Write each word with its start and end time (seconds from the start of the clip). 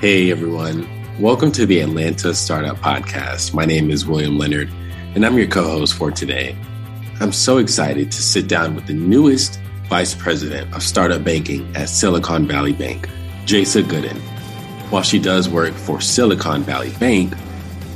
Hey 0.00 0.30
everyone, 0.30 0.86
welcome 1.18 1.50
to 1.50 1.66
the 1.66 1.80
Atlanta 1.80 2.32
Startup 2.32 2.76
Podcast. 2.76 3.52
My 3.52 3.64
name 3.64 3.90
is 3.90 4.06
William 4.06 4.38
Leonard, 4.38 4.70
and 5.16 5.26
I'm 5.26 5.36
your 5.36 5.48
co 5.48 5.64
host 5.64 5.94
for 5.94 6.12
today. 6.12 6.56
I'm 7.18 7.32
so 7.32 7.58
excited 7.58 8.12
to 8.12 8.22
sit 8.22 8.46
down 8.46 8.76
with 8.76 8.86
the 8.86 8.94
newest 8.94 9.58
Vice 9.88 10.14
President 10.14 10.72
of 10.72 10.84
Startup 10.84 11.24
Banking 11.24 11.74
at 11.74 11.88
Silicon 11.88 12.46
Valley 12.46 12.74
Bank, 12.74 13.08
Jasa 13.44 13.82
Gooden. 13.82 14.16
While 14.92 15.02
she 15.02 15.18
does 15.18 15.48
work 15.48 15.74
for 15.74 16.00
Silicon 16.00 16.62
Valley 16.62 16.92
Bank, 17.00 17.34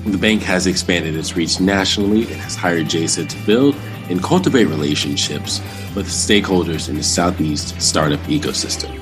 the 0.05 0.19
bank 0.19 0.43
has 0.43 0.67
expanded 0.67 1.15
its 1.15 1.37
reach 1.37 1.61
nationally 1.61 2.23
and 2.23 2.41
has 2.41 2.57
hired 2.57 2.87
Jasa 2.87 3.29
to 3.29 3.47
build 3.47 3.77
and 4.11 4.21
cultivate 4.21 4.65
relationships 4.65 5.61
with 5.95 6.09
stakeholders 6.09 6.89
in 6.89 6.97
the 6.97 7.05
Southeast 7.05 7.81
startup 7.81 8.19
ecosystem. 8.23 8.99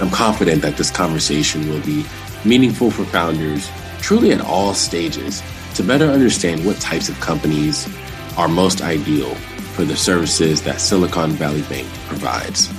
I'm 0.00 0.08
confident 0.08 0.62
that 0.62 0.78
this 0.78 0.90
conversation 0.90 1.68
will 1.68 1.82
be 1.82 2.06
meaningful 2.44 2.90
for 2.90 3.04
founders 3.04 3.70
truly 4.00 4.32
at 4.32 4.40
all 4.40 4.74
stages 4.74 5.42
to 5.74 5.82
better 5.82 6.06
understand 6.06 6.64
what 6.64 6.76
types 6.80 7.08
of 7.08 7.20
companies 7.20 7.88
are 8.36 8.48
most 8.48 8.82
ideal 8.82 9.34
for 9.74 9.84
the 9.84 9.96
services 9.96 10.62
that 10.62 10.80
Silicon 10.80 11.30
Valley 11.32 11.62
Bank 11.62 11.86
provides. 12.06 12.72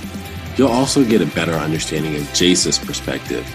You'll 0.58 0.68
also 0.68 1.04
get 1.04 1.22
a 1.22 1.34
better 1.34 1.52
understanding 1.52 2.14
of 2.16 2.22
Jasa's 2.32 2.78
perspective 2.78 3.46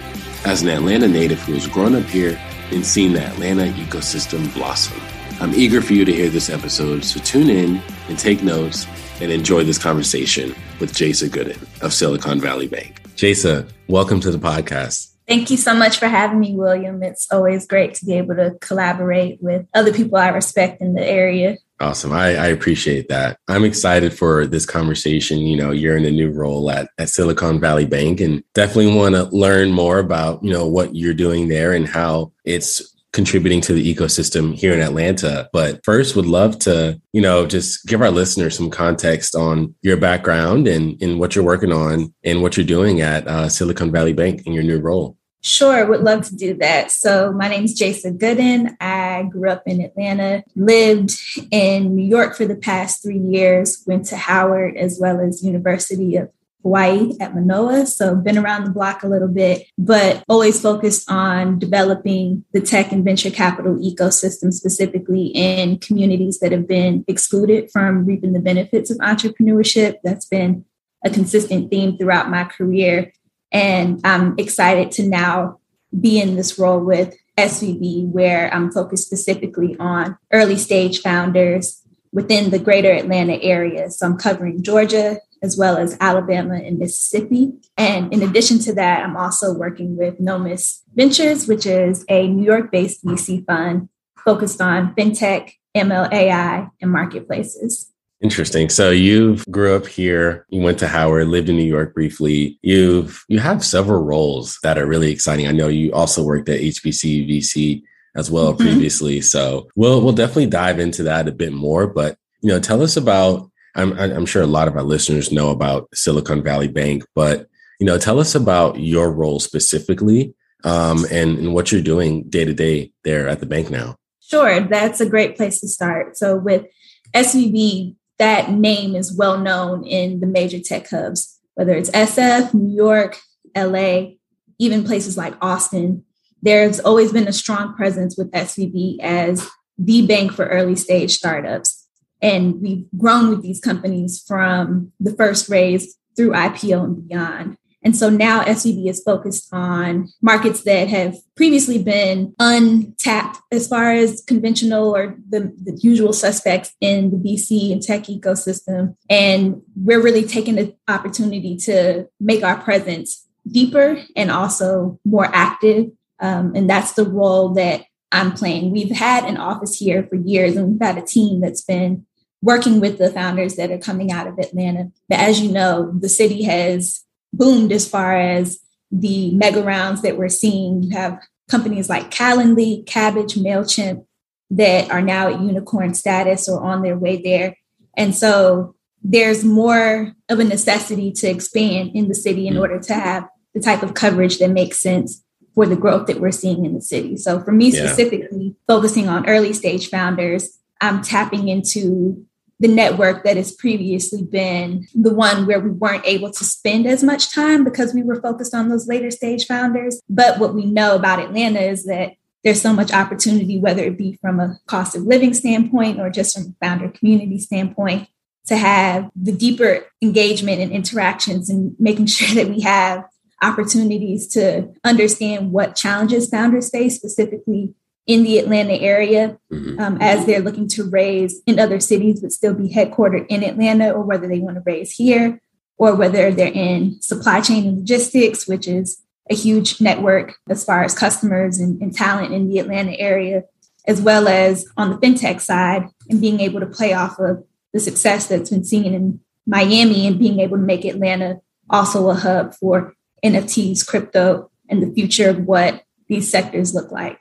as 0.44 0.62
an 0.62 0.68
Atlanta 0.68 1.08
native 1.08 1.40
who 1.40 1.54
has 1.54 1.66
grown 1.66 1.94
up 1.94 2.04
here 2.04 2.40
and 2.70 2.84
seen 2.84 3.12
the 3.12 3.22
Atlanta 3.22 3.66
ecosystem 3.72 4.52
blossom. 4.54 5.00
I'm 5.40 5.54
eager 5.54 5.80
for 5.80 5.92
you 5.92 6.04
to 6.04 6.12
hear 6.12 6.30
this 6.30 6.50
episode, 6.50 7.04
so 7.04 7.20
tune 7.20 7.48
in 7.48 7.80
and 8.08 8.18
take 8.18 8.42
notes 8.42 8.86
and 9.20 9.30
enjoy 9.30 9.64
this 9.64 9.78
conversation 9.78 10.54
with 10.80 10.92
Jasa 10.92 11.28
Gooden 11.28 11.62
of 11.82 11.92
Silicon 11.92 12.40
Valley 12.40 12.66
Bank. 12.66 13.02
Jasa, 13.14 13.68
welcome 13.86 14.20
to 14.20 14.30
the 14.30 14.38
podcast. 14.38 15.07
Thank 15.28 15.50
you 15.50 15.58
so 15.58 15.74
much 15.74 15.98
for 15.98 16.08
having 16.08 16.40
me, 16.40 16.54
William. 16.54 17.02
It's 17.02 17.30
always 17.30 17.66
great 17.66 17.92
to 17.96 18.06
be 18.06 18.14
able 18.14 18.34
to 18.36 18.56
collaborate 18.62 19.42
with 19.42 19.66
other 19.74 19.92
people 19.92 20.16
I 20.16 20.28
respect 20.28 20.80
in 20.80 20.94
the 20.94 21.04
area. 21.04 21.58
Awesome. 21.80 22.12
I, 22.12 22.34
I, 22.34 22.46
appreciate 22.46 23.08
that. 23.08 23.38
I'm 23.46 23.62
excited 23.62 24.12
for 24.12 24.46
this 24.46 24.66
conversation. 24.66 25.38
You 25.38 25.56
know, 25.56 25.70
you're 25.70 25.96
in 25.96 26.06
a 26.06 26.10
new 26.10 26.30
role 26.30 26.70
at, 26.72 26.88
at 26.98 27.08
Silicon 27.08 27.60
Valley 27.60 27.86
Bank 27.86 28.20
and 28.20 28.42
definitely 28.52 28.96
want 28.96 29.14
to 29.14 29.24
learn 29.24 29.70
more 29.70 30.00
about, 30.00 30.42
you 30.42 30.50
know, 30.50 30.66
what 30.66 30.96
you're 30.96 31.14
doing 31.14 31.46
there 31.46 31.72
and 31.72 31.86
how 31.86 32.32
it's 32.44 32.96
contributing 33.12 33.60
to 33.60 33.72
the 33.72 33.94
ecosystem 33.94 34.54
here 34.54 34.72
in 34.72 34.80
Atlanta. 34.80 35.48
But 35.52 35.84
first, 35.84 36.16
would 36.16 36.26
love 36.26 36.58
to, 36.60 37.00
you 37.12 37.20
know, 37.20 37.46
just 37.46 37.86
give 37.86 38.02
our 38.02 38.10
listeners 38.10 38.56
some 38.56 38.70
context 38.70 39.34
on 39.34 39.74
your 39.82 39.96
background 39.96 40.66
and, 40.66 41.00
and 41.02 41.20
what 41.20 41.34
you're 41.34 41.44
working 41.44 41.72
on 41.72 42.14
and 42.24 42.42
what 42.42 42.56
you're 42.56 42.66
doing 42.66 43.02
at 43.02 43.28
uh, 43.28 43.48
Silicon 43.48 43.92
Valley 43.92 44.12
Bank 44.14 44.46
in 44.46 44.52
your 44.52 44.64
new 44.64 44.78
role. 44.78 45.17
Sure, 45.40 45.86
would 45.86 46.00
love 46.00 46.26
to 46.26 46.36
do 46.36 46.54
that. 46.54 46.90
So, 46.90 47.32
my 47.32 47.48
name 47.48 47.64
is 47.64 47.78
Jasa 47.78 48.16
Gooden. 48.16 48.76
I 48.80 49.22
grew 49.30 49.48
up 49.48 49.62
in 49.66 49.80
Atlanta, 49.80 50.42
lived 50.56 51.16
in 51.52 51.94
New 51.94 52.04
York 52.04 52.36
for 52.36 52.44
the 52.44 52.56
past 52.56 53.02
three 53.02 53.20
years, 53.20 53.84
went 53.86 54.06
to 54.06 54.16
Howard 54.16 54.76
as 54.76 54.98
well 55.00 55.20
as 55.20 55.44
University 55.44 56.16
of 56.16 56.28
Hawaii 56.62 57.12
at 57.20 57.36
Manoa. 57.36 57.86
So, 57.86 58.16
been 58.16 58.36
around 58.36 58.64
the 58.64 58.70
block 58.70 59.04
a 59.04 59.08
little 59.08 59.28
bit, 59.28 59.62
but 59.78 60.24
always 60.28 60.60
focused 60.60 61.08
on 61.08 61.60
developing 61.60 62.44
the 62.52 62.60
tech 62.60 62.90
and 62.90 63.04
venture 63.04 63.30
capital 63.30 63.76
ecosystem, 63.76 64.52
specifically 64.52 65.26
in 65.26 65.78
communities 65.78 66.40
that 66.40 66.50
have 66.50 66.66
been 66.66 67.04
excluded 67.06 67.70
from 67.70 68.06
reaping 68.06 68.32
the 68.32 68.40
benefits 68.40 68.90
of 68.90 68.98
entrepreneurship. 68.98 69.98
That's 70.02 70.26
been 70.26 70.64
a 71.04 71.10
consistent 71.10 71.70
theme 71.70 71.96
throughout 71.96 72.28
my 72.28 72.42
career 72.42 73.12
and 73.52 74.00
I'm 74.04 74.34
excited 74.38 74.90
to 74.92 75.08
now 75.08 75.58
be 75.98 76.20
in 76.20 76.36
this 76.36 76.58
role 76.58 76.80
with 76.80 77.14
SVB, 77.36 78.08
where 78.08 78.52
I'm 78.52 78.70
focused 78.70 79.06
specifically 79.06 79.76
on 79.78 80.18
early 80.32 80.56
stage 80.56 81.00
founders 81.00 81.82
within 82.12 82.50
the 82.50 82.58
greater 82.58 82.90
Atlanta 82.90 83.40
area. 83.42 83.90
So 83.90 84.06
I'm 84.06 84.16
covering 84.16 84.62
Georgia 84.62 85.18
as 85.42 85.56
well 85.56 85.76
as 85.76 85.96
Alabama 86.00 86.54
and 86.54 86.78
Mississippi. 86.78 87.52
And 87.76 88.12
in 88.12 88.22
addition 88.22 88.58
to 88.60 88.74
that, 88.74 89.04
I'm 89.04 89.16
also 89.16 89.54
working 89.54 89.96
with 89.96 90.18
Nomis 90.18 90.82
Ventures, 90.94 91.46
which 91.46 91.64
is 91.64 92.04
a 92.08 92.26
New 92.26 92.44
York 92.44 92.72
based 92.72 93.04
VC 93.04 93.46
fund 93.46 93.88
focused 94.24 94.60
on 94.60 94.94
fintech, 94.94 95.52
ML, 95.76 96.12
AI, 96.12 96.68
and 96.80 96.90
marketplaces. 96.90 97.92
Interesting. 98.20 98.68
So 98.68 98.90
you 98.90 99.36
grew 99.50 99.76
up 99.76 99.86
here, 99.86 100.44
you 100.48 100.60
went 100.60 100.78
to 100.80 100.88
Howard, 100.88 101.28
lived 101.28 101.48
in 101.48 101.56
New 101.56 101.62
York 101.62 101.94
briefly. 101.94 102.58
You've 102.62 103.24
you 103.28 103.38
have 103.38 103.64
several 103.64 104.02
roles 104.02 104.58
that 104.64 104.76
are 104.76 104.86
really 104.86 105.12
exciting. 105.12 105.46
I 105.46 105.52
know 105.52 105.68
you 105.68 105.92
also 105.92 106.24
worked 106.24 106.48
at 106.48 106.60
HBCU 106.60 107.28
VC 107.28 107.82
as 108.16 108.28
well 108.28 108.52
mm-hmm. 108.52 108.62
previously. 108.62 109.20
So 109.20 109.68
we'll 109.76 110.02
we'll 110.02 110.12
definitely 110.12 110.46
dive 110.46 110.80
into 110.80 111.04
that 111.04 111.28
a 111.28 111.32
bit 111.32 111.52
more. 111.52 111.86
But 111.86 112.16
you 112.40 112.48
know, 112.48 112.60
tell 112.60 112.82
us 112.82 112.96
about. 112.96 113.50
I'm 113.76 113.92
I'm 113.92 114.26
sure 114.26 114.42
a 114.42 114.46
lot 114.46 114.66
of 114.66 114.74
our 114.74 114.82
listeners 114.82 115.30
know 115.30 115.50
about 115.50 115.88
Silicon 115.94 116.42
Valley 116.42 116.66
Bank, 116.66 117.04
but 117.14 117.46
you 117.78 117.86
know, 117.86 117.98
tell 117.98 118.18
us 118.18 118.34
about 118.34 118.80
your 118.80 119.12
role 119.12 119.38
specifically 119.38 120.34
um, 120.64 121.04
and, 121.10 121.38
and 121.38 121.54
what 121.54 121.70
you're 121.70 121.82
doing 121.82 122.24
day 122.24 122.44
to 122.44 122.54
day 122.54 122.92
there 123.04 123.28
at 123.28 123.38
the 123.38 123.46
bank 123.46 123.70
now. 123.70 123.96
Sure, 124.20 124.60
that's 124.60 125.00
a 125.00 125.08
great 125.08 125.36
place 125.36 125.60
to 125.60 125.68
start. 125.68 126.16
So 126.16 126.36
with 126.36 126.66
SVB, 127.14 127.94
that 128.18 128.50
name 128.50 128.94
is 128.94 129.16
well 129.16 129.38
known 129.38 129.84
in 129.84 130.20
the 130.20 130.26
major 130.26 130.58
tech 130.58 130.88
hubs, 130.90 131.38
whether 131.54 131.74
it's 131.74 131.90
SF, 131.90 132.54
New 132.54 132.74
York, 132.74 133.18
LA, 133.56 134.12
even 134.58 134.84
places 134.84 135.16
like 135.16 135.34
Austin. 135.40 136.04
There's 136.42 136.80
always 136.80 137.12
been 137.12 137.28
a 137.28 137.32
strong 137.32 137.74
presence 137.74 138.16
with 138.16 138.30
SVB 138.32 138.98
as 139.00 139.48
the 139.76 140.06
bank 140.06 140.32
for 140.32 140.46
early 140.46 140.76
stage 140.76 141.12
startups. 141.12 141.86
And 142.20 142.60
we've 142.60 142.86
grown 142.96 143.30
with 143.30 143.42
these 143.42 143.60
companies 143.60 144.22
from 144.26 144.92
the 144.98 145.12
first 145.12 145.48
raise 145.48 145.96
through 146.16 146.30
IPO 146.30 146.84
and 146.84 147.08
beyond. 147.08 147.57
And 147.82 147.96
so 147.96 148.10
now 148.10 148.42
SVB 148.42 148.88
is 148.88 149.02
focused 149.02 149.48
on 149.52 150.08
markets 150.20 150.64
that 150.64 150.88
have 150.88 151.16
previously 151.36 151.82
been 151.82 152.34
untapped 152.38 153.38
as 153.52 153.68
far 153.68 153.92
as 153.92 154.22
conventional 154.26 154.94
or 154.94 155.16
the, 155.28 155.52
the, 155.62 155.78
usual 155.80 156.12
suspects 156.12 156.72
in 156.80 157.10
the 157.10 157.16
VC 157.16 157.72
and 157.72 157.80
tech 157.80 158.04
ecosystem. 158.04 158.96
And 159.08 159.62
we're 159.76 160.02
really 160.02 160.24
taking 160.24 160.56
the 160.56 160.74
opportunity 160.88 161.56
to 161.58 162.08
make 162.18 162.42
our 162.42 162.56
presence 162.56 163.26
deeper 163.50 164.02
and 164.16 164.30
also 164.30 164.98
more 165.04 165.26
active. 165.32 165.86
Um, 166.20 166.54
and 166.56 166.68
that's 166.68 166.92
the 166.92 167.04
role 167.04 167.50
that 167.50 167.84
I'm 168.10 168.32
playing. 168.32 168.72
We've 168.72 168.96
had 168.96 169.24
an 169.24 169.36
office 169.36 169.76
here 169.76 170.02
for 170.08 170.16
years 170.16 170.56
and 170.56 170.72
we've 170.72 170.82
had 170.82 170.98
a 170.98 171.06
team 171.06 171.40
that's 171.40 171.62
been 171.62 172.06
working 172.42 172.80
with 172.80 172.98
the 172.98 173.10
founders 173.10 173.56
that 173.56 173.70
are 173.70 173.78
coming 173.78 174.10
out 174.10 174.26
of 174.26 174.38
Atlanta. 174.38 174.90
But 175.08 175.18
as 175.18 175.40
you 175.40 175.50
know, 175.50 175.92
the 175.98 176.08
city 176.08 176.42
has 176.44 177.04
boomed 177.32 177.72
as 177.72 177.88
far 177.88 178.16
as 178.16 178.58
the 178.90 179.34
mega 179.34 179.62
rounds 179.62 180.02
that 180.02 180.16
we're 180.16 180.28
seeing. 180.28 180.82
You 180.82 180.96
have 180.96 181.20
companies 181.48 181.88
like 181.88 182.10
Calendly, 182.10 182.84
Kabbage, 182.84 183.36
MailChimp 183.36 184.04
that 184.50 184.90
are 184.90 185.02
now 185.02 185.28
at 185.28 185.40
unicorn 185.40 185.94
status 185.94 186.48
or 186.48 186.60
on 186.62 186.82
their 186.82 186.96
way 186.96 187.20
there. 187.20 187.56
And 187.96 188.14
so 188.14 188.74
there's 189.02 189.44
more 189.44 190.14
of 190.28 190.38
a 190.38 190.44
necessity 190.44 191.12
to 191.12 191.28
expand 191.28 191.90
in 191.94 192.08
the 192.08 192.14
city 192.14 192.48
in 192.48 192.54
mm. 192.54 192.60
order 192.60 192.78
to 192.80 192.94
have 192.94 193.28
the 193.54 193.60
type 193.60 193.82
of 193.82 193.94
coverage 193.94 194.38
that 194.38 194.50
makes 194.50 194.80
sense 194.80 195.22
for 195.54 195.66
the 195.66 195.76
growth 195.76 196.06
that 196.06 196.20
we're 196.20 196.30
seeing 196.30 196.64
in 196.64 196.74
the 196.74 196.80
city. 196.80 197.16
So 197.16 197.40
for 197.40 197.52
me 197.52 197.70
specifically, 197.70 198.46
yeah. 198.46 198.52
focusing 198.66 199.08
on 199.08 199.28
early 199.28 199.52
stage 199.52 199.90
founders, 199.90 200.58
I'm 200.80 201.02
tapping 201.02 201.48
into 201.48 202.24
the 202.60 202.68
network 202.68 203.24
that 203.24 203.36
has 203.36 203.52
previously 203.52 204.22
been 204.22 204.86
the 204.94 205.14
one 205.14 205.46
where 205.46 205.60
we 205.60 205.70
weren't 205.70 206.04
able 206.04 206.30
to 206.32 206.44
spend 206.44 206.86
as 206.86 207.04
much 207.04 207.32
time 207.32 207.64
because 207.64 207.94
we 207.94 208.02
were 208.02 208.20
focused 208.20 208.54
on 208.54 208.68
those 208.68 208.88
later 208.88 209.10
stage 209.10 209.46
founders. 209.46 210.00
But 210.08 210.38
what 210.38 210.54
we 210.54 210.66
know 210.66 210.96
about 210.96 211.20
Atlanta 211.20 211.60
is 211.60 211.84
that 211.84 212.14
there's 212.44 212.60
so 212.60 212.72
much 212.72 212.92
opportunity, 212.92 213.58
whether 213.58 213.82
it 213.84 213.98
be 213.98 214.18
from 214.20 214.40
a 214.40 214.58
cost 214.66 214.96
of 214.96 215.02
living 215.02 215.34
standpoint 215.34 216.00
or 216.00 216.10
just 216.10 216.36
from 216.36 216.54
a 216.60 216.66
founder 216.66 216.88
community 216.88 217.38
standpoint, 217.38 218.08
to 218.46 218.56
have 218.56 219.10
the 219.14 219.32
deeper 219.32 219.84
engagement 220.02 220.60
and 220.60 220.72
interactions 220.72 221.50
and 221.50 221.76
making 221.78 222.06
sure 222.06 222.34
that 222.34 222.52
we 222.52 222.60
have 222.62 223.04
opportunities 223.42 224.26
to 224.26 224.68
understand 224.82 225.52
what 225.52 225.76
challenges 225.76 226.28
founders 226.28 226.70
face, 226.70 226.96
specifically 226.96 227.74
in 228.08 228.24
the 228.24 228.38
Atlanta 228.38 228.72
area 228.72 229.38
mm-hmm. 229.52 229.78
um, 229.78 229.98
as 230.00 230.24
they're 230.24 230.40
looking 230.40 230.66
to 230.66 230.88
raise 230.88 231.42
in 231.46 231.60
other 231.60 231.78
cities 231.78 232.20
but 232.20 232.32
still 232.32 232.54
be 232.54 232.70
headquartered 232.70 233.26
in 233.28 233.44
Atlanta, 233.44 233.90
or 233.90 234.02
whether 234.02 234.26
they 234.26 234.40
want 234.40 234.56
to 234.56 234.62
raise 234.64 234.92
here, 234.92 235.40
or 235.76 235.94
whether 235.94 236.32
they're 236.32 236.52
in 236.52 237.00
supply 237.02 237.40
chain 237.42 237.66
and 237.68 237.76
logistics, 237.78 238.48
which 238.48 238.66
is 238.66 239.02
a 239.30 239.34
huge 239.34 239.80
network 239.80 240.34
as 240.48 240.64
far 240.64 240.82
as 240.82 240.94
customers 240.94 241.58
and, 241.58 241.80
and 241.82 241.94
talent 241.94 242.32
in 242.32 242.48
the 242.48 242.58
Atlanta 242.58 242.98
area, 242.98 243.44
as 243.86 244.00
well 244.00 244.26
as 244.26 244.66
on 244.78 244.88
the 244.88 244.96
fintech 244.96 245.40
side 245.40 245.86
and 246.08 246.20
being 246.20 246.40
able 246.40 246.60
to 246.60 246.66
play 246.66 246.94
off 246.94 247.18
of 247.18 247.44
the 247.74 247.78
success 247.78 248.26
that's 248.26 248.48
been 248.48 248.64
seen 248.64 248.94
in 248.94 249.20
Miami 249.46 250.06
and 250.06 250.18
being 250.18 250.40
able 250.40 250.56
to 250.56 250.62
make 250.62 250.86
Atlanta 250.86 251.40
also 251.68 252.08
a 252.08 252.14
hub 252.14 252.54
for 252.54 252.94
NFTs, 253.22 253.86
crypto, 253.86 254.50
and 254.70 254.82
the 254.82 254.94
future 254.94 255.28
of 255.28 255.44
what 255.44 255.82
these 256.08 256.30
sectors 256.30 256.74
look 256.74 256.90
like. 256.90 257.18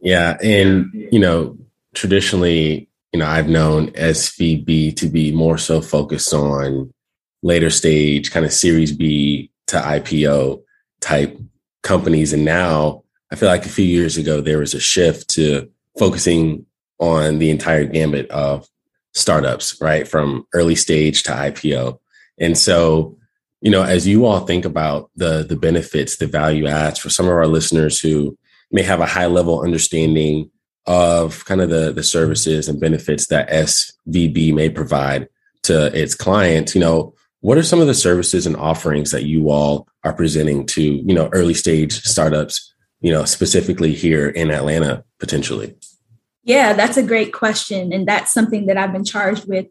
Yeah. 0.00 0.36
And, 0.42 0.90
you 0.92 1.18
know, 1.18 1.56
traditionally, 1.94 2.88
you 3.12 3.18
know, 3.18 3.26
I've 3.26 3.48
known 3.48 3.88
SVB 3.92 4.96
to 4.96 5.08
be 5.08 5.32
more 5.32 5.58
so 5.58 5.80
focused 5.80 6.32
on 6.32 6.92
later 7.42 7.70
stage, 7.70 8.30
kind 8.30 8.44
of 8.46 8.52
Series 8.52 8.92
B 8.92 9.50
to 9.68 9.76
IPO 9.78 10.62
type 11.00 11.38
companies. 11.82 12.32
And 12.32 12.44
now 12.44 13.02
I 13.32 13.36
feel 13.36 13.48
like 13.48 13.66
a 13.66 13.70
few 13.70 13.84
years 13.84 14.16
ago, 14.16 14.40
there 14.40 14.58
was 14.58 14.74
a 14.74 14.80
shift 14.80 15.28
to 15.30 15.68
focusing 15.98 16.64
on 17.00 17.38
the 17.38 17.50
entire 17.50 17.84
gambit 17.84 18.30
of 18.30 18.66
startups, 19.14 19.80
right? 19.80 20.06
From 20.06 20.46
early 20.54 20.74
stage 20.74 21.22
to 21.24 21.32
IPO. 21.32 21.98
And 22.38 22.56
so, 22.56 23.16
you 23.60 23.70
know, 23.70 23.82
as 23.82 24.06
you 24.06 24.24
all 24.24 24.40
think 24.40 24.64
about 24.64 25.10
the 25.16 25.44
the 25.48 25.56
benefits, 25.56 26.16
the 26.16 26.26
value 26.26 26.66
adds 26.66 26.98
for 26.98 27.10
some 27.10 27.26
of 27.26 27.32
our 27.32 27.46
listeners 27.46 28.00
who 28.00 28.38
may 28.70 28.82
have 28.82 29.00
a 29.00 29.06
high 29.06 29.26
level 29.26 29.62
understanding 29.62 30.50
of 30.86 31.44
kind 31.44 31.60
of 31.60 31.70
the 31.70 31.92
the 31.92 32.02
services 32.02 32.68
and 32.68 32.80
benefits 32.80 33.26
that 33.26 33.50
SVB 33.50 34.54
may 34.54 34.70
provide 34.70 35.28
to 35.64 35.86
its 35.98 36.14
clients, 36.14 36.74
you 36.74 36.80
know, 36.80 37.14
what 37.40 37.58
are 37.58 37.62
some 37.62 37.80
of 37.80 37.86
the 37.86 37.94
services 37.94 38.46
and 38.46 38.56
offerings 38.56 39.10
that 39.10 39.24
you 39.24 39.50
all 39.50 39.86
are 40.04 40.12
presenting 40.12 40.66
to, 40.66 40.82
you 40.82 41.14
know, 41.14 41.28
early 41.32 41.54
stage 41.54 42.02
startups, 42.02 42.72
you 43.00 43.12
know, 43.12 43.24
specifically 43.24 43.94
here 43.94 44.28
in 44.28 44.50
Atlanta 44.50 45.04
potentially? 45.20 45.76
Yeah, 46.42 46.72
that's 46.72 46.96
a 46.96 47.02
great 47.02 47.32
question. 47.32 47.92
And 47.92 48.08
that's 48.08 48.32
something 48.32 48.66
that 48.66 48.78
I've 48.78 48.92
been 48.92 49.04
charged 49.04 49.46
with 49.46 49.66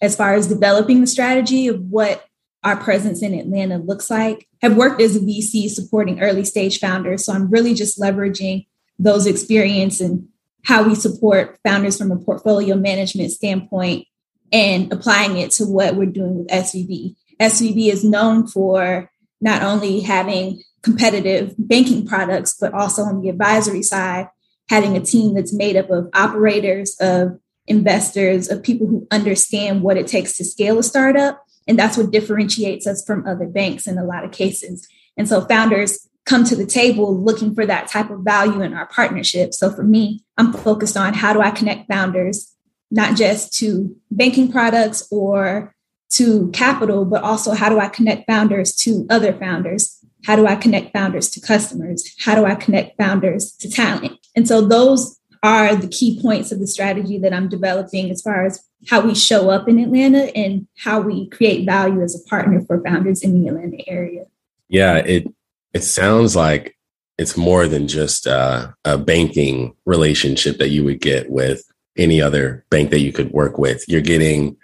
as 0.00 0.14
far 0.14 0.34
as 0.34 0.46
developing 0.46 1.00
the 1.00 1.06
strategy 1.06 1.66
of 1.66 1.80
what 1.80 2.24
our 2.62 2.76
presence 2.76 3.22
in 3.22 3.34
Atlanta 3.34 3.78
looks 3.78 4.10
like. 4.10 4.46
Have 4.62 4.76
worked 4.76 5.00
as 5.00 5.16
a 5.16 5.20
VC 5.20 5.68
supporting 5.68 6.20
early 6.20 6.44
stage 6.44 6.78
founders. 6.80 7.24
So 7.24 7.32
I'm 7.32 7.50
really 7.50 7.74
just 7.74 7.98
leveraging 7.98 8.66
those 8.98 9.26
experience 9.26 10.00
and 10.00 10.28
how 10.64 10.82
we 10.86 10.94
support 10.94 11.58
founders 11.64 11.96
from 11.96 12.12
a 12.12 12.16
portfolio 12.16 12.76
management 12.76 13.32
standpoint 13.32 14.06
and 14.52 14.92
applying 14.92 15.38
it 15.38 15.50
to 15.52 15.64
what 15.64 15.96
we're 15.96 16.06
doing 16.06 16.38
with 16.38 16.48
SVB. 16.48 17.16
SVB 17.40 17.90
is 17.90 18.04
known 18.04 18.46
for 18.46 19.10
not 19.40 19.62
only 19.62 20.00
having 20.00 20.62
competitive 20.82 21.54
banking 21.58 22.06
products, 22.06 22.56
but 22.60 22.74
also 22.74 23.02
on 23.02 23.20
the 23.22 23.28
advisory 23.28 23.82
side, 23.82 24.28
having 24.68 24.96
a 24.96 25.00
team 25.00 25.34
that's 25.34 25.52
made 25.52 25.76
up 25.76 25.90
of 25.90 26.08
operators, 26.14 26.96
of 27.00 27.38
investors, 27.66 28.50
of 28.50 28.62
people 28.62 28.86
who 28.86 29.06
understand 29.10 29.82
what 29.82 29.96
it 29.96 30.06
takes 30.06 30.36
to 30.36 30.44
scale 30.44 30.78
a 30.78 30.82
startup. 30.82 31.42
And 31.70 31.78
that's 31.78 31.96
what 31.96 32.10
differentiates 32.10 32.84
us 32.84 33.04
from 33.04 33.24
other 33.28 33.46
banks 33.46 33.86
in 33.86 33.96
a 33.96 34.02
lot 34.02 34.24
of 34.24 34.32
cases. 34.32 34.88
And 35.16 35.28
so 35.28 35.42
founders 35.42 36.08
come 36.26 36.42
to 36.42 36.56
the 36.56 36.66
table 36.66 37.16
looking 37.16 37.54
for 37.54 37.64
that 37.64 37.86
type 37.86 38.10
of 38.10 38.22
value 38.24 38.60
in 38.60 38.74
our 38.74 38.86
partnership. 38.86 39.54
So 39.54 39.70
for 39.70 39.84
me, 39.84 40.24
I'm 40.36 40.52
focused 40.52 40.96
on 40.96 41.14
how 41.14 41.32
do 41.32 41.40
I 41.40 41.52
connect 41.52 41.86
founders, 41.86 42.52
not 42.90 43.16
just 43.16 43.56
to 43.58 43.96
banking 44.10 44.50
products 44.50 45.06
or 45.12 45.72
to 46.14 46.50
capital, 46.50 47.04
but 47.04 47.22
also 47.22 47.52
how 47.52 47.68
do 47.68 47.78
I 47.78 47.86
connect 47.86 48.26
founders 48.26 48.74
to 48.78 49.06
other 49.08 49.32
founders? 49.32 50.04
How 50.24 50.34
do 50.34 50.48
I 50.48 50.56
connect 50.56 50.92
founders 50.92 51.30
to 51.30 51.40
customers? 51.40 52.16
How 52.18 52.34
do 52.34 52.46
I 52.46 52.56
connect 52.56 52.98
founders 52.98 53.52
to 53.58 53.70
talent? 53.70 54.18
And 54.34 54.48
so 54.48 54.60
those 54.60 55.19
are 55.42 55.74
the 55.74 55.88
key 55.88 56.20
points 56.20 56.52
of 56.52 56.60
the 56.60 56.66
strategy 56.66 57.18
that 57.18 57.32
I'm 57.32 57.48
developing 57.48 58.10
as 58.10 58.20
far 58.20 58.44
as 58.44 58.62
how 58.88 59.00
we 59.00 59.14
show 59.14 59.50
up 59.50 59.68
in 59.68 59.78
Atlanta 59.78 60.36
and 60.36 60.66
how 60.76 61.00
we 61.00 61.28
create 61.28 61.66
value 61.66 62.02
as 62.02 62.14
a 62.14 62.28
partner 62.28 62.60
for 62.62 62.82
founders 62.82 63.22
in 63.22 63.40
the 63.40 63.48
Atlanta 63.48 63.82
area. 63.88 64.24
Yeah, 64.68 64.96
it 64.96 65.26
it 65.72 65.82
sounds 65.82 66.36
like 66.36 66.76
it's 67.18 67.36
more 67.36 67.66
than 67.68 67.86
just 67.86 68.26
uh, 68.26 68.68
a 68.84 68.96
banking 68.96 69.74
relationship 69.84 70.58
that 70.58 70.70
you 70.70 70.84
would 70.84 71.00
get 71.00 71.30
with 71.30 71.62
any 71.96 72.20
other 72.20 72.64
bank 72.70 72.90
that 72.90 73.00
you 73.00 73.12
could 73.12 73.30
work 73.30 73.58
with. 73.58 73.84
You're 73.88 74.00
getting 74.00 74.56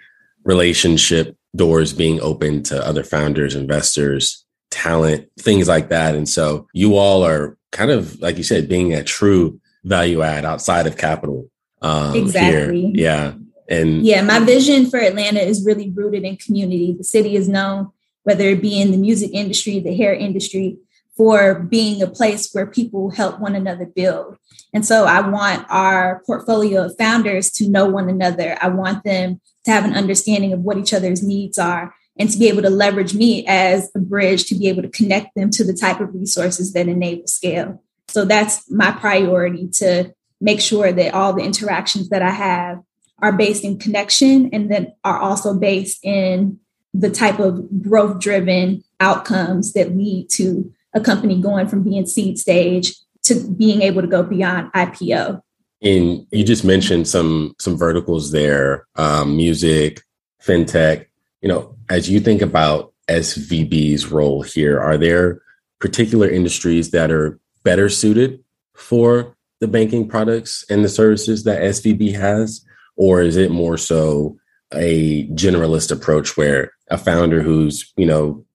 relationship 0.43 1.35
doors 1.55 1.93
being 1.93 2.19
open 2.21 2.63
to 2.63 2.85
other 2.85 3.03
founders, 3.03 3.55
investors, 3.55 4.43
talent, 4.71 5.27
things 5.39 5.67
like 5.67 5.89
that. 5.89 6.15
And 6.15 6.27
so 6.27 6.67
you 6.73 6.95
all 6.95 7.23
are 7.23 7.57
kind 7.71 7.91
of, 7.91 8.19
like 8.21 8.37
you 8.37 8.43
said, 8.43 8.69
being 8.69 8.93
a 8.93 9.03
true 9.03 9.59
value 9.87 10.21
add 10.21 10.45
outside 10.45 10.87
of 10.87 10.97
capital. 10.97 11.49
Um, 11.81 12.15
exactly. 12.15 12.81
Here. 12.81 12.91
Yeah. 12.93 13.33
And 13.69 14.05
yeah, 14.05 14.21
my 14.21 14.39
vision 14.39 14.89
for 14.89 14.97
Atlanta 14.97 15.39
is 15.39 15.65
really 15.65 15.89
rooted 15.89 16.23
in 16.23 16.37
community. 16.37 16.93
The 16.97 17.03
city 17.03 17.35
is 17.35 17.49
known, 17.49 17.91
whether 18.23 18.45
it 18.45 18.61
be 18.61 18.79
in 18.79 18.91
the 18.91 18.97
music 18.97 19.31
industry, 19.33 19.79
the 19.79 19.95
hair 19.95 20.13
industry, 20.13 20.77
for 21.17 21.55
being 21.55 22.01
a 22.01 22.07
place 22.07 22.51
where 22.53 22.67
people 22.67 23.09
help 23.09 23.39
one 23.39 23.55
another 23.55 23.85
build. 23.85 24.37
And 24.73 24.85
so 24.85 25.05
I 25.05 25.27
want 25.27 25.65
our 25.69 26.21
portfolio 26.25 26.85
of 26.85 26.97
founders 26.97 27.49
to 27.51 27.67
know 27.67 27.87
one 27.87 28.07
another. 28.07 28.57
I 28.61 28.67
want 28.69 29.03
them 29.03 29.41
to 29.65 29.71
have 29.71 29.83
an 29.83 29.95
understanding 29.95 30.53
of 30.53 30.59
what 30.59 30.77
each 30.77 30.93
other's 30.93 31.23
needs 31.23 31.57
are 31.57 31.93
and 32.19 32.29
to 32.29 32.37
be 32.37 32.47
able 32.47 32.61
to 32.61 32.69
leverage 32.69 33.13
me 33.13 33.45
as 33.47 33.91
a 33.95 33.99
bridge 33.99 34.45
to 34.45 34.55
be 34.55 34.67
able 34.67 34.83
to 34.83 34.89
connect 34.89 35.35
them 35.35 35.49
to 35.51 35.63
the 35.63 35.73
type 35.73 35.99
of 35.99 36.13
resources 36.13 36.73
that 36.73 36.87
enable 36.87 37.27
scale. 37.27 37.83
So 38.09 38.25
that's 38.25 38.69
my 38.71 38.91
priority 38.91 39.67
to 39.75 40.13
make 40.39 40.61
sure 40.61 40.91
that 40.91 41.13
all 41.13 41.33
the 41.33 41.43
interactions 41.43 42.09
that 42.09 42.21
I 42.21 42.31
have 42.31 42.81
are 43.19 43.33
based 43.33 43.63
in 43.63 43.79
connection 43.79 44.49
and 44.53 44.71
then 44.71 44.93
are 45.03 45.19
also 45.19 45.57
based 45.57 46.03
in 46.03 46.59
the 46.93 47.09
type 47.09 47.39
of 47.39 47.81
growth 47.81 48.19
driven 48.19 48.83
outcomes 48.99 49.73
that 49.73 49.95
lead 49.95 50.29
to 50.31 50.71
a 50.93 51.01
company 51.01 51.39
going 51.39 51.67
from 51.67 51.83
being 51.83 52.05
seed 52.05 52.37
stage 52.37 52.93
to 53.23 53.35
being 53.51 53.81
able 53.81 54.01
to 54.01 54.07
go 54.07 54.23
beyond 54.23 54.71
IPO. 54.73 55.41
And 55.81 56.25
you 56.31 56.43
just 56.43 56.63
mentioned 56.63 57.07
some 57.07 57.55
some 57.59 57.77
verticals 57.77 58.31
there, 58.31 58.87
um, 58.95 59.37
music, 59.37 60.01
fintech. 60.41 61.05
You 61.41 61.49
know, 61.49 61.75
as 61.89 62.09
you 62.09 62.19
think 62.19 62.41
about 62.41 62.93
SVB's 63.07 64.07
role 64.07 64.41
here, 64.41 64.79
are 64.79 64.97
there 64.97 65.41
particular 65.79 66.27
industries 66.27 66.89
that 66.91 67.11
are 67.11 67.39
better 67.63 67.89
suited 67.89 68.43
for 68.75 69.35
the 69.59 69.67
banking 69.67 70.07
products 70.07 70.65
and 70.69 70.83
the 70.83 70.89
services 70.89 71.43
that 71.43 71.61
SVB 71.61 72.13
has? 72.15 72.63
Or 72.95 73.21
is 73.21 73.37
it 73.37 73.51
more 73.51 73.77
so 73.77 74.37
a 74.73 75.27
generalist 75.29 75.91
approach 75.91 76.37
where 76.37 76.73
a 76.89 76.97
founder 76.97 77.41
who's, 77.41 77.93
you 77.95 78.05
know, 78.05 78.45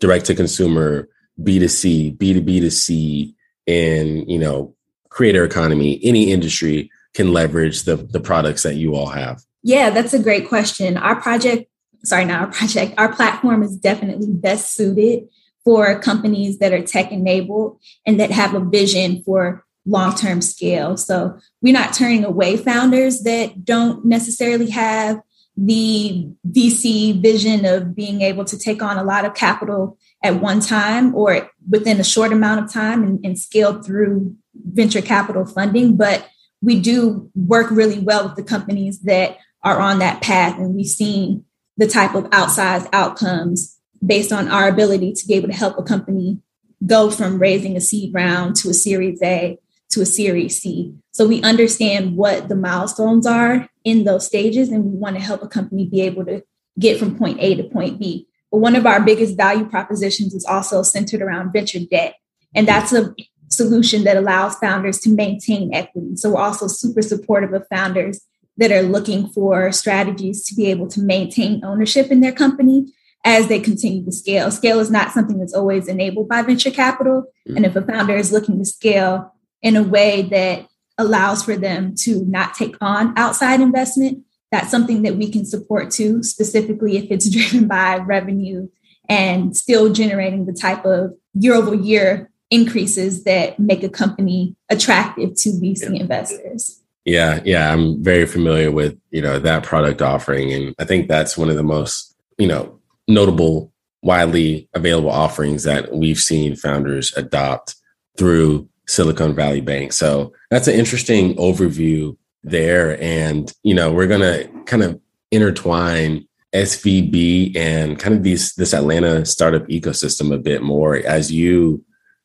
direct 0.00 0.26
to 0.26 0.34
consumer, 0.34 1.08
B2C, 1.40 2.16
B2B 2.16 2.60
to 2.60 2.70
C, 2.70 3.34
in, 3.66 4.28
you 4.28 4.38
know, 4.38 4.74
creator 5.08 5.44
economy, 5.44 6.00
any 6.02 6.32
industry 6.32 6.90
can 7.14 7.32
leverage 7.32 7.84
the, 7.84 7.96
the 7.96 8.20
products 8.20 8.62
that 8.62 8.74
you 8.74 8.94
all 8.94 9.06
have? 9.06 9.42
Yeah, 9.62 9.90
that's 9.90 10.14
a 10.14 10.18
great 10.18 10.48
question. 10.48 10.96
Our 10.96 11.20
project, 11.20 11.70
sorry, 12.04 12.24
not 12.24 12.40
our 12.40 12.46
project, 12.52 12.94
our 12.98 13.12
platform 13.14 13.62
is 13.62 13.76
definitely 13.76 14.28
best 14.30 14.74
suited 14.74 15.28
for 15.64 15.98
companies 15.98 16.58
that 16.58 16.72
are 16.72 16.82
tech 16.82 17.12
enabled 17.12 17.78
and 18.06 18.18
that 18.18 18.30
have 18.30 18.54
a 18.54 18.60
vision 18.60 19.22
for 19.22 19.64
long 19.84 20.14
term 20.14 20.40
scale. 20.40 20.96
So 20.96 21.38
we're 21.60 21.72
not 21.72 21.94
turning 21.94 22.24
away 22.24 22.56
founders 22.56 23.22
that 23.22 23.64
don't 23.64 24.04
necessarily 24.04 24.70
have 24.70 25.20
the 25.56 26.28
VC 26.50 27.20
vision 27.20 27.66
of 27.66 27.94
being 27.94 28.22
able 28.22 28.44
to 28.44 28.58
take 28.58 28.82
on 28.82 28.96
a 28.96 29.04
lot 29.04 29.24
of 29.24 29.34
capital 29.34 29.98
at 30.22 30.40
one 30.40 30.60
time 30.60 31.14
or 31.14 31.50
within 31.68 32.00
a 32.00 32.04
short 32.04 32.32
amount 32.32 32.64
of 32.64 32.72
time 32.72 33.02
and, 33.02 33.24
and 33.24 33.38
scale 33.38 33.82
through 33.82 34.34
venture 34.54 35.02
capital 35.02 35.44
funding. 35.44 35.96
But 35.96 36.26
we 36.62 36.80
do 36.80 37.30
work 37.34 37.70
really 37.70 37.98
well 37.98 38.24
with 38.26 38.36
the 38.36 38.42
companies 38.42 39.00
that 39.00 39.36
are 39.62 39.78
on 39.78 39.98
that 39.98 40.22
path. 40.22 40.58
And 40.58 40.74
we've 40.74 40.86
seen 40.86 41.44
the 41.76 41.86
type 41.86 42.14
of 42.14 42.24
outsized 42.30 42.88
outcomes 42.92 43.78
based 44.04 44.32
on 44.32 44.48
our 44.48 44.68
ability 44.68 45.12
to 45.12 45.26
be 45.26 45.34
able 45.34 45.48
to 45.48 45.54
help 45.54 45.78
a 45.78 45.82
company 45.82 46.38
go 46.86 47.10
from 47.10 47.38
raising 47.38 47.76
a 47.76 47.80
seed 47.80 48.12
round 48.12 48.56
to 48.56 48.70
a 48.70 48.74
series 48.74 49.22
A 49.22 49.58
to 49.90 50.00
a 50.00 50.06
series 50.06 50.60
C. 50.60 50.94
So 51.12 51.26
we 51.26 51.42
understand 51.42 52.16
what 52.16 52.48
the 52.48 52.56
milestones 52.56 53.26
are 53.26 53.68
in 53.84 54.04
those 54.04 54.26
stages, 54.26 54.70
and 54.70 54.84
we 54.84 54.96
want 54.96 55.16
to 55.16 55.22
help 55.22 55.42
a 55.42 55.48
company 55.48 55.86
be 55.86 56.00
able 56.00 56.24
to 56.24 56.42
get 56.78 56.98
from 56.98 57.16
point 57.16 57.38
A 57.40 57.54
to 57.56 57.64
point 57.64 57.98
B. 58.00 58.26
But 58.50 58.58
one 58.58 58.74
of 58.74 58.86
our 58.86 59.02
biggest 59.02 59.36
value 59.36 59.66
propositions 59.66 60.34
is 60.34 60.44
also 60.44 60.82
centered 60.82 61.22
around 61.22 61.52
venture 61.52 61.80
debt. 61.80 62.16
And 62.54 62.66
that's 62.66 62.92
a 62.92 63.14
solution 63.48 64.04
that 64.04 64.16
allows 64.16 64.56
founders 64.56 64.98
to 65.00 65.10
maintain 65.10 65.74
equity. 65.74 66.16
So 66.16 66.30
we're 66.30 66.40
also 66.40 66.66
super 66.66 67.02
supportive 67.02 67.52
of 67.52 67.66
founders 67.68 68.20
that 68.56 68.72
are 68.72 68.82
looking 68.82 69.28
for 69.28 69.72
strategies 69.72 70.44
to 70.46 70.54
be 70.54 70.66
able 70.66 70.86
to 70.88 71.00
maintain 71.00 71.64
ownership 71.64 72.10
in 72.10 72.20
their 72.20 72.32
company 72.32 72.92
as 73.24 73.48
they 73.48 73.60
continue 73.60 74.04
to 74.04 74.12
scale. 74.12 74.50
Scale 74.50 74.80
is 74.80 74.90
not 74.90 75.12
something 75.12 75.38
that's 75.38 75.54
always 75.54 75.88
enabled 75.88 76.28
by 76.28 76.42
venture 76.42 76.70
capital. 76.70 77.24
Mm-hmm. 77.48 77.56
And 77.56 77.66
if 77.66 77.76
a 77.76 77.82
founder 77.82 78.16
is 78.16 78.32
looking 78.32 78.58
to 78.58 78.64
scale 78.64 79.34
in 79.60 79.76
a 79.76 79.82
way 79.82 80.22
that 80.22 80.66
allows 80.98 81.44
for 81.44 81.56
them 81.56 81.94
to 81.96 82.24
not 82.26 82.54
take 82.54 82.76
on 82.80 83.16
outside 83.16 83.60
investment, 83.60 84.24
that's 84.50 84.70
something 84.70 85.02
that 85.02 85.16
we 85.16 85.30
can 85.30 85.46
support 85.46 85.90
too, 85.90 86.22
specifically 86.22 86.96
if 86.96 87.10
it's 87.10 87.30
driven 87.34 87.68
by 87.68 87.96
revenue 87.96 88.68
and 89.08 89.56
still 89.56 89.92
generating 89.92 90.46
the 90.46 90.52
type 90.52 90.84
of 90.84 91.14
year 91.34 91.54
over 91.54 91.74
year 91.74 92.30
increases 92.50 93.24
that 93.24 93.58
make 93.58 93.82
a 93.82 93.88
company 93.88 94.54
attractive 94.68 95.34
to 95.34 95.48
VC 95.50 95.94
yeah. 95.94 96.00
investors. 96.00 96.80
Yeah, 97.04 97.40
yeah, 97.44 97.72
I'm 97.72 98.02
very 98.02 98.26
familiar 98.26 98.70
with, 98.70 98.96
you 99.10 99.22
know, 99.22 99.38
that 99.38 99.64
product 99.64 100.02
offering 100.02 100.52
and 100.52 100.74
I 100.78 100.84
think 100.84 101.08
that's 101.08 101.36
one 101.36 101.48
of 101.48 101.56
the 101.56 101.62
most, 101.62 102.14
you 102.38 102.46
know, 102.46 102.78
notable 103.08 103.72
widely 104.02 104.68
available 104.74 105.10
offerings 105.10 105.62
that 105.62 105.92
we've 105.92 106.18
seen 106.18 106.56
founders 106.56 107.12
adopt 107.16 107.76
through 108.16 108.68
Silicon 108.88 109.34
Valley 109.34 109.60
Bank. 109.60 109.92
So 109.92 110.32
that's 110.50 110.68
an 110.68 110.74
interesting 110.74 111.36
overview 111.36 112.16
there 112.42 113.00
and, 113.00 113.52
you 113.62 113.74
know, 113.74 113.92
we're 113.92 114.08
going 114.08 114.20
to 114.20 114.50
kind 114.64 114.82
of 114.82 115.00
intertwine 115.30 116.26
SVB 116.52 117.56
and 117.56 117.98
kind 117.98 118.14
of 118.14 118.22
these 118.22 118.54
this 118.54 118.74
Atlanta 118.74 119.24
startup 119.24 119.66
ecosystem 119.68 120.34
a 120.34 120.38
bit 120.38 120.62
more 120.62 120.96
as 120.96 121.32
you 121.32 121.82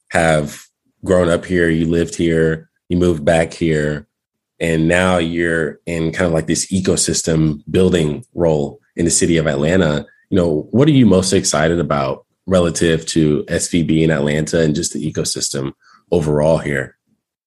have 0.10 0.66
grown 1.06 1.30
up 1.30 1.46
here, 1.46 1.70
you 1.70 1.88
lived 1.88 2.16
here, 2.16 2.70
you 2.90 2.98
moved 2.98 3.24
back 3.24 3.54
here, 3.54 4.08
and 4.60 4.88
now 4.88 5.18
you're 5.18 5.80
in 5.86 6.12
kind 6.12 6.28
of 6.28 6.34
like 6.34 6.48
this 6.48 6.72
ecosystem 6.72 7.62
building 7.70 8.26
role 8.34 8.80
in 8.96 9.06
the 9.06 9.12
city 9.12 9.38
of 9.38 9.48
Atlanta. 9.48 10.06
You 10.30 10.38
know, 10.38 10.68
what 10.72 10.88
are 10.88 10.92
you 10.92 11.06
most 11.06 11.34
excited 11.34 11.80
about 11.80 12.26
relative 12.46 13.06
to 13.08 13.44
SVB 13.44 14.04
in 14.04 14.12
Atlanta 14.12 14.62
and 14.62 14.76
just 14.76 14.94
the 14.94 15.12
ecosystem 15.12 15.74
overall 16.12 16.58
here? 16.58 16.98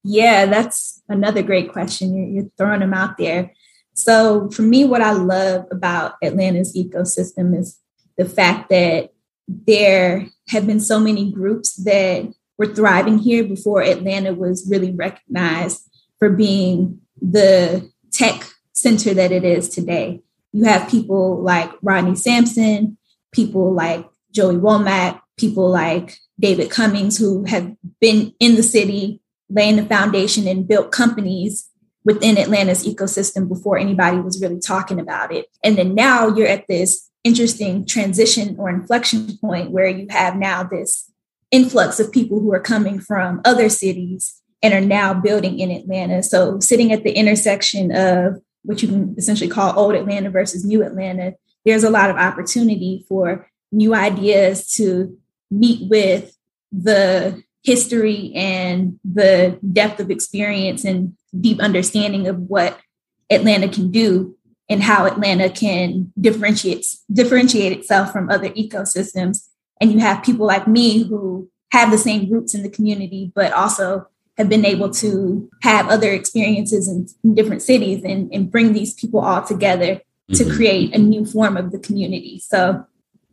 Yeah, 0.03 0.47
that's 0.47 1.03
another 1.09 1.43
great 1.43 1.73
question. 1.73 2.15
You're, 2.15 2.29
you're 2.29 2.51
throwing 2.57 2.81
them 2.81 2.95
out 2.95 3.19
there. 3.19 3.53
So, 3.95 4.49
for 4.51 4.63
me, 4.63 4.85
what 4.85 5.03
I 5.03 5.13
love 5.13 5.67
about 5.71 6.15
Atlanta's 6.23 6.75
ecosystem 6.75 7.59
is 7.59 7.79
the 8.17 8.25
fact 8.25 8.71
that 8.71 9.11
there 9.47 10.27
have 10.49 10.67
been 10.67 10.81
so 10.81 11.01
many 11.01 11.31
groups 11.33 11.75
that 11.85 12.33
were 12.57 12.75
thriving 12.75 13.19
here 13.19 13.45
before 13.45 13.83
Atlanta 13.83 14.33
was 14.33 14.69
really 14.71 14.93
recognized 14.93 15.83
for 16.19 16.31
being 16.31 17.01
the 17.21 17.91
tech 18.13 18.47
center 18.73 19.13
that 19.15 19.33
it 19.33 19.45
is 19.45 19.69
today. 19.69 20.23
You 20.53 20.65
have 20.65 20.91
people 20.91 21.41
like 21.43 21.71
Rodney 21.83 22.17
Sampson, 22.17 22.99
people 23.33 23.73
like 23.73 24.09
Joey 24.33 24.57
Womack, 24.57 25.21
people 25.37 25.71
like 25.71 26.19
David 26.39 26.71
Cummings, 26.71 27.19
who 27.19 27.45
have 27.45 27.75
been 28.01 28.35
in 28.41 28.57
the 28.57 28.63
city, 28.63 29.21
laying 29.49 29.77
the 29.77 29.85
foundation 29.85 30.47
and 30.47 30.67
built 30.67 30.93
companies 30.93 31.69
within 32.05 32.39
Atlanta's 32.39 32.87
ecosystem 32.87 33.49
before 33.49 33.79
anybody 33.79 34.19
was 34.19 34.41
really 34.41 34.59
talking 34.59 34.99
about 34.99 35.33
it. 35.33 35.47
And 35.63 35.77
then 35.77 35.95
now 35.95 36.29
you're 36.29 36.49
at 36.49 36.67
this 36.69 37.11
interesting 37.25 37.85
transition 37.85 38.57
or 38.59 38.71
inflection 38.71 39.37
point 39.39 39.71
where 39.71 39.89
you 39.89 40.07
have 40.11 40.37
now 40.37 40.63
this 40.63 41.11
influx 41.51 42.01
of 42.01 42.13
people 42.13 42.41
who 42.41 42.55
are 42.55 42.61
coming 42.61 42.99
from 42.99 43.41
other 43.45 43.69
cities 43.69 44.41
and 44.63 44.73
are 44.73 44.81
now 44.81 45.13
building 45.15 45.59
in 45.59 45.71
Atlanta. 45.71 46.23
So, 46.23 46.61
sitting 46.61 46.93
at 46.93 47.03
the 47.03 47.13
intersection 47.13 47.95
of 47.95 48.41
what 48.63 48.83
you 48.83 48.89
can 48.89 49.15
essentially 49.17 49.51
call 49.51 49.79
old 49.79 49.95
Atlanta 49.95 50.31
versus 50.31 50.65
new 50.65 50.83
Atlanta, 50.83 51.35
there's 51.65 51.85
a 51.85 51.91
lot 51.91 52.11
of 52.11 52.17
opportunity 52.17 53.05
for 53.09 53.49
new 53.73 53.95
ideas 53.95 54.71
to 54.73 55.17
meet 55.51 55.89
with 55.91 56.37
the 56.73 57.43
history 57.63 58.33
and 58.35 58.99
the 59.05 59.59
depth 59.73 60.01
of 60.01 60.11
experience 60.11 60.85
and 60.85 61.15
deep 61.39 61.61
understanding 61.61 62.27
of 62.27 62.39
what 62.39 62.79
Atlanta 63.31 63.69
can 63.69 63.91
do 63.91 64.37
and 64.69 64.83
how 64.83 65.05
Atlanta 65.05 65.51
can 65.51 66.13
differentiate 66.19 66.87
differentiate 67.13 67.73
itself 67.73 68.13
from 68.13 68.31
other 68.31 68.51
ecosystems. 68.51 69.49
And 69.81 69.93
you 69.93 69.99
have 69.99 70.23
people 70.23 70.47
like 70.47 70.67
me 70.69 71.03
who 71.03 71.51
have 71.73 71.91
the 71.91 71.99
same 71.99 72.31
roots 72.31 72.55
in 72.55 72.63
the 72.63 72.71
community, 72.71 73.33
but 73.35 73.53
also 73.53 74.07
have 74.41 74.49
been 74.49 74.65
able 74.65 74.89
to 74.89 75.51
have 75.63 75.89
other 75.89 76.11
experiences 76.13 76.89
in, 76.89 77.07
in 77.23 77.35
different 77.35 77.61
cities 77.61 78.03
and, 78.03 78.33
and, 78.33 78.51
bring 78.51 78.73
these 78.73 78.95
people 78.95 79.21
all 79.21 79.43
together 79.43 79.97
mm-hmm. 79.97 80.35
to 80.35 80.57
create 80.57 80.95
a 80.95 80.99
new 80.99 81.27
form 81.27 81.59
of 81.59 81.73
the 81.73 81.79
community. 81.79 82.41
So 82.43 82.83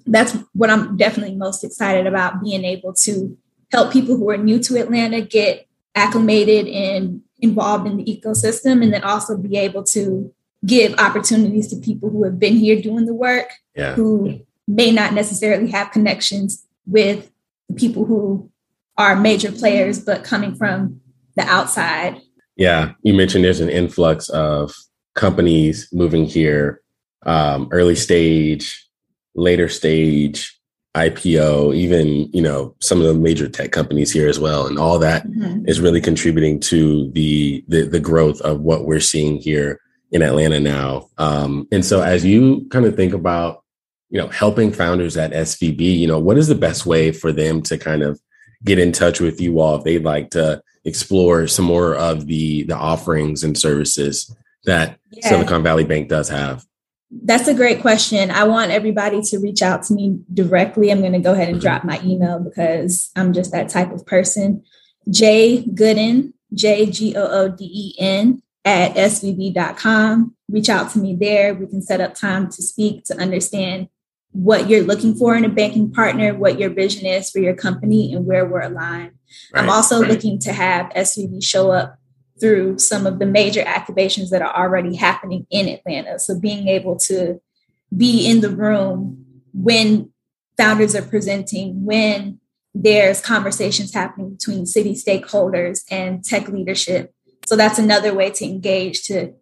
that's 0.06 0.34
what 0.54 0.70
I'm 0.70 0.98
definitely 0.98 1.36
most 1.36 1.64
excited 1.64 2.08
about 2.08 2.44
being 2.44 2.66
able 2.66 2.94
to 3.06 3.38
help 3.72 3.94
people 3.94 4.18
who 4.18 4.30
are 4.30 4.38
new 4.38 4.60
to 4.60 4.82
Atlanta 4.82 5.22
get 5.22 5.66
acclimated 5.96 6.68
and 6.68 7.22
involved 7.40 7.88
in 7.88 7.98
the 7.98 8.04
ecosystem, 8.04 8.84
and 8.84 8.92
then 8.94 9.04
also 9.04 9.38
be 9.38 9.58
able 9.58 9.84
to 9.84 10.34
give 10.66 10.94
opportunities 10.96 11.70
to 11.70 11.78
people 11.78 12.10
who 12.10 12.26
have 12.26 12.38
been 12.38 12.58
here 12.58 12.82
doing 12.82 13.06
the 13.06 13.14
work, 13.14 13.50
yeah. 13.76 13.94
who 13.94 14.42
may 14.68 14.92
not 14.92 15.14
necessarily 15.14 15.72
have 15.72 15.92
connections 15.92 16.66
with 16.86 17.32
the 17.70 17.76
people 17.76 18.04
who 18.06 18.52
are 18.98 19.16
major 19.16 19.52
players, 19.52 20.00
but 20.00 20.24
coming 20.24 20.56
from 20.56 21.02
the 21.36 21.44
outside. 21.44 22.22
Yeah, 22.56 22.94
you 23.04 23.14
mentioned 23.14 23.46
there's 23.46 23.60
an 23.60 23.70
influx 23.70 24.30
of 24.30 24.74
companies 25.16 25.88
moving 25.92 26.26
here, 26.26 26.82
um, 27.26 27.68
early 27.72 27.96
stage, 27.96 28.88
later 29.36 29.70
stage, 29.70 30.60
IPO, 30.96 31.76
even 31.76 32.32
you 32.34 32.42
know 32.42 32.76
some 32.80 33.00
of 33.00 33.08
the 33.08 33.14
major 33.14 33.48
tech 33.48 33.72
companies 33.72 34.12
here 34.12 34.28
as 34.28 34.40
well, 34.40 34.66
and 34.66 34.80
all 34.80 34.98
that 35.00 35.28
mm-hmm. 35.28 35.68
is 35.68 35.80
really 35.80 36.02
contributing 36.02 36.60
to 36.62 37.12
the, 37.12 37.64
the 37.68 37.84
the 37.84 38.00
growth 38.00 38.42
of 38.42 38.62
what 38.62 38.86
we're 38.86 39.00
seeing 39.00 39.38
here 39.38 39.80
in 40.12 40.24
Atlanta 40.24 40.60
now. 40.60 41.08
Um, 41.20 41.68
and 41.72 41.86
so, 41.86 42.02
as 42.02 42.26
you 42.26 42.68
kind 42.72 42.86
of 42.86 42.96
think 42.96 43.14
about 43.14 43.64
you 44.10 44.20
know, 44.20 44.28
helping 44.30 44.72
founders 44.72 45.18
at 45.18 45.34
SVB, 45.34 45.82
you 45.82 46.08
know, 46.08 46.20
what 46.20 46.38
is 46.38 46.48
the 46.48 46.56
best 46.56 46.86
way 46.86 47.12
for 47.12 47.32
them 47.32 47.62
to 47.64 47.78
kind 47.78 48.04
of 48.04 48.20
get 48.64 48.80
in 48.80 48.92
touch 48.92 49.20
with 49.20 49.40
you 49.40 49.60
all 49.60 49.78
if 49.78 49.84
they'd 49.84 50.04
like 50.04 50.32
to 50.32 50.62
explore 50.86 51.48
some 51.48 51.66
more 51.66 51.96
of 51.96 52.28
the 52.28 52.64
the 52.64 52.76
offerings 52.76 53.44
and 53.44 53.58
services 53.58 54.34
that 54.66 55.00
yeah. 55.12 55.30
Silicon 55.30 55.64
Valley 55.64 55.84
Bank 55.84 56.10
does 56.10 56.30
have? 56.30 56.66
That's 57.10 57.48
a 57.48 57.54
great 57.54 57.82
question. 57.82 58.30
I 58.32 58.44
want 58.44 58.72
everybody 58.72 59.22
to 59.22 59.40
reach 59.40 59.62
out 59.62 59.84
to 59.84 59.94
me 59.94 60.20
directly. 60.34 60.92
I'm 60.92 61.00
going 61.00 61.14
to 61.14 61.20
go 61.20 61.34
ahead 61.34 61.48
and 61.48 61.58
mm-hmm. 61.58 61.62
drop 61.62 61.84
my 61.86 62.02
email 62.04 62.40
because 62.40 63.12
I'm 63.16 63.34
just 63.34 63.52
that 63.52 63.70
type 63.70 63.92
of 63.92 64.06
person. 64.06 64.64
J 65.10 65.64
Gooden, 65.64 66.34
J 66.54 66.86
G 66.88 67.16
O 67.16 67.26
O 67.26 67.50
D 67.50 67.70
E 67.72 67.96
N 68.00 68.42
at 68.66 68.96
svb.com. 68.96 70.36
Reach 70.50 70.70
out 70.70 70.92
to 70.92 71.00
me 71.00 71.16
there. 71.16 71.54
We 71.54 71.68
can 71.68 71.82
set 71.82 72.02
up 72.02 72.14
time 72.14 72.50
to 72.52 72.62
speak 72.62 73.06
to 73.06 73.18
understand 73.18 73.88
what 74.32 74.70
you're 74.70 74.84
looking 74.84 75.16
for 75.16 75.36
in 75.36 75.46
a 75.46 75.50
banking 75.50 75.92
partner, 75.92 76.34
what 76.34 76.60
your 76.60 76.70
vision 76.70 77.06
is 77.06 77.30
for 77.30 77.40
your 77.40 77.56
company, 77.56 78.14
and 78.14 78.26
where 78.26 78.46
we're 78.46 78.62
aligned. 78.62 79.14
Right, 79.54 79.64
I'm 79.64 79.70
also 79.70 80.02
right. 80.02 80.12
looking 80.12 80.40
to 80.40 80.54
have 80.54 80.92
SVB 80.92 81.44
show 81.44 81.72
up 81.72 81.98
through 82.40 82.78
some 82.78 83.08
of 83.08 83.20
the 83.20 83.26
major 83.26 83.64
activations 83.64 84.30
that 84.30 84.42
are 84.42 84.56
already 84.56 84.96
happening 84.96 85.48
in 85.50 85.68
Atlanta. 85.68 86.20
So 86.20 86.40
being 86.40 86.68
able 86.68 86.98
to 87.00 87.42
be 87.96 88.30
in 88.30 88.42
the 88.42 88.50
room 88.50 89.26
when 89.54 90.12
founders 90.58 90.96
are 90.96 91.02
presenting, 91.02 91.84
when 91.84 92.40
there's 92.74 93.22
conversations 93.22 93.94
happening 93.94 94.32
between 94.32 94.66
city 94.66 94.94
stakeholders 94.94 95.82
and 95.90 96.24
tech 96.24 96.48
leadership. 96.48 97.14
So 97.48 97.56
that's 97.56 97.80
another 97.80 98.14
way 98.14 98.30
to 98.32 98.46
engage, 98.46 99.04
to 99.06 99.34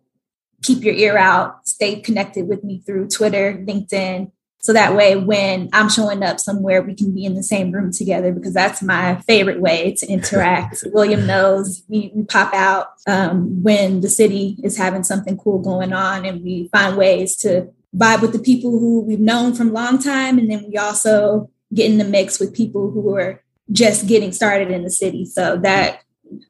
keep 0.61 0.83
your 0.83 0.93
ear 0.93 1.17
out, 1.17 1.67
stay 1.67 1.99
connected 1.99 2.47
with 2.47 2.63
me 2.63 2.79
through 2.85 3.09
Twitter, 3.09 3.61
LinkedIn, 3.67 4.31
so 4.65 4.73
that 4.73 4.95
way, 4.95 5.15
when 5.15 5.69
I'm 5.73 5.89
showing 5.89 6.23
up 6.23 6.39
somewhere, 6.39 6.81
we 6.81 6.95
can 6.95 7.13
be 7.13 7.23
in 7.23 7.35
the 7.35 7.43
same 7.43 7.71
room 7.71 7.91
together 7.91 8.31
because 8.31 8.55
that's 8.55 8.81
my 8.81 9.21
favorite 9.27 9.61
way 9.61 9.93
to 9.99 10.07
interact. 10.07 10.83
William 10.91 11.27
knows 11.27 11.83
we, 11.87 12.11
we 12.15 12.23
pop 12.23 12.51
out 12.51 12.87
um, 13.05 13.61
when 13.61 14.01
the 14.01 14.09
city 14.09 14.57
is 14.63 14.75
having 14.75 15.03
something 15.03 15.37
cool 15.37 15.59
going 15.59 15.93
on, 15.93 16.25
and 16.25 16.43
we 16.43 16.67
find 16.71 16.97
ways 16.97 17.35
to 17.37 17.71
vibe 17.95 18.23
with 18.23 18.33
the 18.33 18.39
people 18.39 18.71
who 18.71 19.01
we've 19.01 19.19
known 19.19 19.53
from 19.53 19.69
a 19.69 19.73
long 19.73 19.99
time. 19.99 20.39
And 20.39 20.49
then 20.49 20.65
we 20.67 20.77
also 20.77 21.51
get 21.71 21.91
in 21.91 21.99
the 21.99 22.03
mix 22.03 22.39
with 22.39 22.51
people 22.51 22.89
who 22.89 23.15
are 23.15 23.43
just 23.71 24.07
getting 24.07 24.31
started 24.31 24.71
in 24.71 24.81
the 24.81 24.89
city. 24.89 25.25
So 25.25 25.57
that 25.57 26.01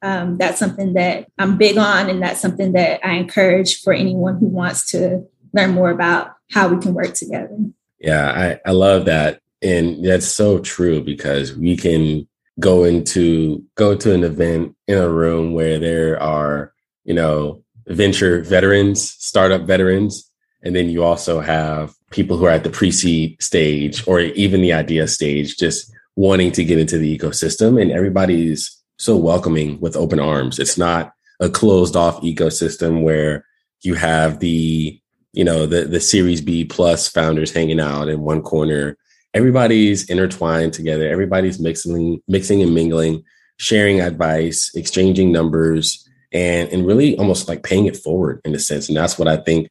um, 0.01 0.38
that's 0.38 0.57
something 0.57 0.93
that 0.93 1.27
I'm 1.38 1.57
big 1.57 1.77
on, 1.77 2.10
and 2.10 2.22
that's 2.22 2.39
something 2.39 2.72
that 2.72 3.05
I 3.05 3.15
encourage 3.15 3.81
for 3.81 3.91
anyone 3.91 4.38
who 4.38 4.48
wants 4.48 4.89
to 4.91 5.25
learn 5.51 5.72
more 5.72 5.89
about 5.89 6.31
how 6.51 6.69
we 6.69 6.81
can 6.81 6.93
work 6.93 7.13
together. 7.13 7.57
Yeah, 8.06 8.60
I, 8.66 8.70
I 8.70 8.72
love 8.72 9.06
that. 9.06 9.42
And 9.64 10.06
that's 10.06 10.28
so 10.28 10.60
true 10.60 11.04
because 11.04 11.56
we 11.56 11.76
can 11.76 12.28
go 12.60 12.84
into 12.84 13.64
go 13.74 13.96
to 13.96 14.14
an 14.14 14.24
event 14.24 14.76
in 14.88 15.00
a 15.00 15.10
room 15.10 15.54
where 15.54 15.80
there 15.80 16.22
are, 16.22 16.72
you 17.04 17.16
know, 17.16 17.64
venture 17.88 18.44
veterans, 18.44 19.12
startup 19.12 19.64
veterans, 19.64 20.32
and 20.62 20.76
then 20.76 20.88
you 20.88 21.04
also 21.04 21.40
have 21.40 21.96
people 22.12 22.38
who 22.38 22.46
are 22.46 22.52
at 22.52 22.64
the 22.64 22.70
pre-seed 22.70 23.42
stage 23.42 24.08
or 24.08 24.20
even 24.20 24.62
the 24.62 24.74
idea 24.74 25.08
stage 25.08 25.58
just 25.58 25.92
wanting 26.16 26.52
to 26.52 26.64
get 26.64 26.78
into 26.78 27.00
the 27.00 27.18
ecosystem 27.18 27.82
and 27.82 27.92
everybody's 27.92 28.84
so 29.00 29.18
welcoming 29.18 29.80
with 29.82 29.98
open 29.98 30.20
arms. 30.20 30.60
It's 30.60 30.78
not 30.78 31.12
a 31.40 31.50
closed 31.50 31.96
off 31.96 32.22
ecosystem 32.22 33.02
where 33.02 33.46
you 33.82 33.96
have 33.96 34.40
the 34.40 35.02
you 35.36 35.44
know 35.44 35.65
the 35.65 35.86
the 35.86 36.00
series 36.00 36.42
b 36.42 36.65
plus 36.65 37.08
founders 37.08 37.51
hanging 37.51 37.80
out 37.80 38.08
in 38.08 38.22
one 38.22 38.42
corner 38.42 38.98
everybody's 39.34 40.10
intertwined 40.10 40.74
together 40.74 41.10
everybody's 41.10 41.60
mixing 41.60 42.22
mixing 42.27 42.62
and 42.62 42.74
mingling 42.74 43.24
sharing 43.58 44.01
advice, 44.01 44.72
exchanging 44.75 45.32
numbers, 45.32 46.08
and 46.32 46.70
and 46.70 46.86
really 46.86 47.18
almost 47.18 47.48
like 47.48 47.63
paying 47.63 47.86
it 47.86 47.98
forward 47.98 48.42
in 48.46 48.56
a 48.56 48.60
sense. 48.60 48.88
And 48.88 48.98
that's 48.98 49.18
what 49.18 49.27
I 49.27 49.38
think 49.38 49.70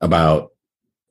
about 0.00 0.50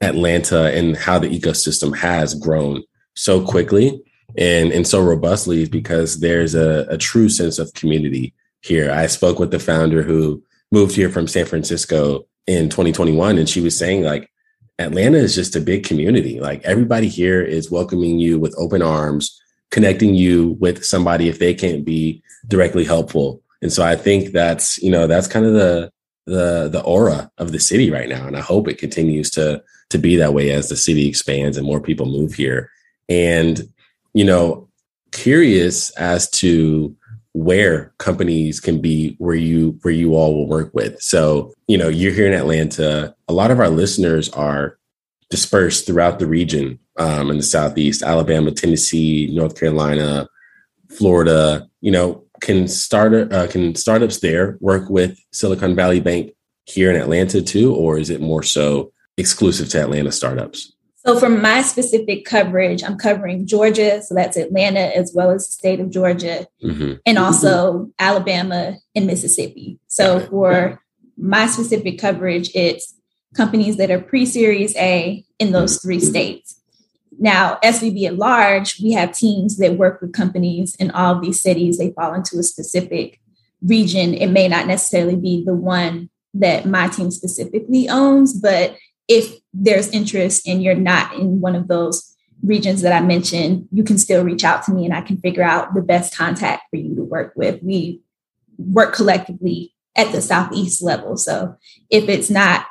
Atlanta 0.01 0.71
and 0.73 0.95
how 0.95 1.19
the 1.19 1.27
ecosystem 1.27 1.95
has 1.95 2.33
grown 2.33 2.83
so 3.15 3.45
quickly 3.45 4.01
and 4.37 4.71
and 4.71 4.87
so 4.87 5.01
robustly 5.01 5.67
because 5.67 6.19
there's 6.19 6.55
a, 6.55 6.85
a 6.89 6.97
true 6.97 7.29
sense 7.29 7.59
of 7.59 7.73
community 7.73 8.33
here. 8.61 8.91
I 8.91 9.07
spoke 9.07 9.39
with 9.39 9.51
the 9.51 9.59
founder 9.59 10.01
who 10.01 10.43
moved 10.71 10.95
here 10.95 11.09
from 11.09 11.27
San 11.27 11.45
Francisco 11.45 12.25
in 12.49 12.67
2021, 12.67 13.37
and 13.37 13.47
she 13.47 13.61
was 13.61 13.77
saying 13.77 14.01
like 14.01 14.31
Atlanta 14.79 15.19
is 15.19 15.35
just 15.35 15.55
a 15.55 15.61
big 15.61 15.85
community. 15.85 16.39
Like 16.39 16.63
everybody 16.63 17.07
here 17.07 17.43
is 17.43 17.69
welcoming 17.69 18.17
you 18.17 18.39
with 18.39 18.55
open 18.57 18.81
arms, 18.81 19.39
connecting 19.69 20.15
you 20.15 20.57
with 20.59 20.83
somebody 20.83 21.29
if 21.29 21.37
they 21.37 21.53
can't 21.53 21.85
be 21.85 22.23
directly 22.47 22.85
helpful. 22.85 23.43
And 23.61 23.71
so 23.71 23.85
I 23.85 23.95
think 23.95 24.31
that's 24.31 24.81
you 24.81 24.89
know 24.89 25.05
that's 25.05 25.27
kind 25.27 25.45
of 25.45 25.53
the 25.53 25.91
the 26.25 26.69
the 26.69 26.81
aura 26.81 27.31
of 27.37 27.51
the 27.51 27.59
city 27.59 27.91
right 27.91 28.09
now, 28.09 28.25
and 28.25 28.35
I 28.35 28.41
hope 28.41 28.67
it 28.67 28.79
continues 28.79 29.29
to 29.31 29.61
to 29.91 29.97
be 29.99 30.15
that 30.15 30.33
way 30.33 30.49
as 30.49 30.69
the 30.69 30.75
city 30.75 31.07
expands 31.07 31.55
and 31.55 31.67
more 31.67 31.81
people 31.81 32.07
move 32.07 32.33
here. 32.33 32.71
And 33.07 33.61
you 34.13 34.25
know, 34.25 34.67
curious 35.11 35.91
as 35.91 36.27
to 36.31 36.95
where 37.39 37.93
companies 37.99 38.59
can 38.59 38.81
be 38.81 39.15
where 39.17 39.35
you 39.35 39.79
where 39.81 39.93
you 39.93 40.13
all 40.13 40.35
will 40.35 40.47
work 40.47 40.73
with. 40.73 41.01
So, 41.01 41.53
you 41.67 41.77
know, 41.77 41.87
you're 41.87 42.11
here 42.11 42.27
in 42.27 42.33
Atlanta. 42.33 43.15
A 43.29 43.33
lot 43.33 43.49
of 43.49 43.61
our 43.61 43.69
listeners 43.69 44.27
are 44.29 44.77
dispersed 45.29 45.85
throughout 45.85 46.19
the 46.19 46.27
region 46.27 46.79
um, 46.97 47.31
in 47.31 47.37
the 47.37 47.43
southeast, 47.43 48.03
Alabama, 48.03 48.51
Tennessee, 48.51 49.29
North 49.31 49.57
Carolina, 49.57 50.27
Florida. 50.89 51.69
You 51.79 51.91
know, 51.91 52.25
can 52.41 52.67
start 52.67 53.13
uh, 53.31 53.47
can 53.47 53.73
startups 53.73 54.19
there 54.19 54.57
work 54.59 54.89
with 54.89 55.17
Silicon 55.31 55.75
Valley 55.77 56.01
Bank 56.01 56.33
here 56.65 56.91
in 56.91 56.99
Atlanta 56.99 57.41
too, 57.41 57.73
or 57.73 57.97
is 57.97 58.09
it 58.09 58.19
more 58.19 58.43
so 58.43 58.91
exclusive 59.15 59.69
to 59.69 59.81
Atlanta 59.81 60.11
startups? 60.11 60.73
So, 61.05 61.17
for 61.17 61.29
my 61.29 61.61
specific 61.61 62.25
coverage, 62.25 62.83
I'm 62.83 62.97
covering 62.97 63.47
Georgia, 63.47 64.01
so 64.01 64.13
that's 64.13 64.35
Atlanta 64.35 64.95
as 64.95 65.13
well 65.15 65.31
as 65.31 65.45
the 65.45 65.53
state 65.53 65.79
of 65.79 65.89
Georgia, 65.89 66.45
mm-hmm. 66.61 66.95
and 67.05 67.17
also 67.17 67.73
mm-hmm. 67.73 67.89
Alabama 67.99 68.77
and 68.95 69.07
Mississippi. 69.07 69.79
So, 69.87 70.19
for 70.19 70.81
my 71.17 71.47
specific 71.47 71.99
coverage, 71.99 72.51
it's 72.53 72.95
companies 73.33 73.77
that 73.77 73.91
are 73.91 74.01
pre 74.01 74.25
Series 74.25 74.75
A 74.75 75.23
in 75.39 75.53
those 75.53 75.81
three 75.81 76.01
states. 76.01 76.59
Now, 77.17 77.59
SVB 77.63 78.05
at 78.05 78.17
large, 78.17 78.81
we 78.81 78.91
have 78.93 79.13
teams 79.13 79.57
that 79.57 79.77
work 79.77 80.01
with 80.01 80.13
companies 80.13 80.75
in 80.75 80.91
all 80.91 81.15
of 81.15 81.21
these 81.21 81.41
cities. 81.41 81.77
They 81.77 81.91
fall 81.91 82.13
into 82.13 82.39
a 82.39 82.43
specific 82.43 83.19
region. 83.61 84.13
It 84.13 84.27
may 84.27 84.47
not 84.47 84.67
necessarily 84.67 85.15
be 85.15 85.43
the 85.45 85.53
one 85.53 86.09
that 86.33 86.65
my 86.65 86.87
team 86.87 87.11
specifically 87.11 87.89
owns, 87.89 88.33
but 88.33 88.75
if 89.09 89.39
there's 89.53 89.89
interest 89.89 90.47
and 90.47 90.63
you're 90.63 90.75
not 90.75 91.13
in 91.15 91.41
one 91.41 91.55
of 91.55 91.67
those 91.67 92.15
regions 92.43 92.81
that 92.83 92.93
I 92.93 93.05
mentioned, 93.05 93.67
you 93.71 93.83
can 93.83 93.97
still 93.97 94.23
reach 94.23 94.45
out 94.45 94.63
to 94.63 94.71
me 94.71 94.85
and 94.85 94.93
I 94.93 95.01
can 95.01 95.17
figure 95.17 95.43
out 95.43 95.73
the 95.73 95.81
best 95.81 96.15
contact 96.15 96.63
for 96.69 96.77
you 96.77 96.95
to 96.95 97.03
work 97.03 97.33
with. 97.35 97.61
We 97.61 98.01
work 98.57 98.93
collectively 98.93 99.73
at 99.95 100.11
the 100.11 100.21
Southeast 100.21 100.81
level. 100.81 101.17
So 101.17 101.57
if 101.89 102.07
it's 102.07 102.29
not 102.29 102.65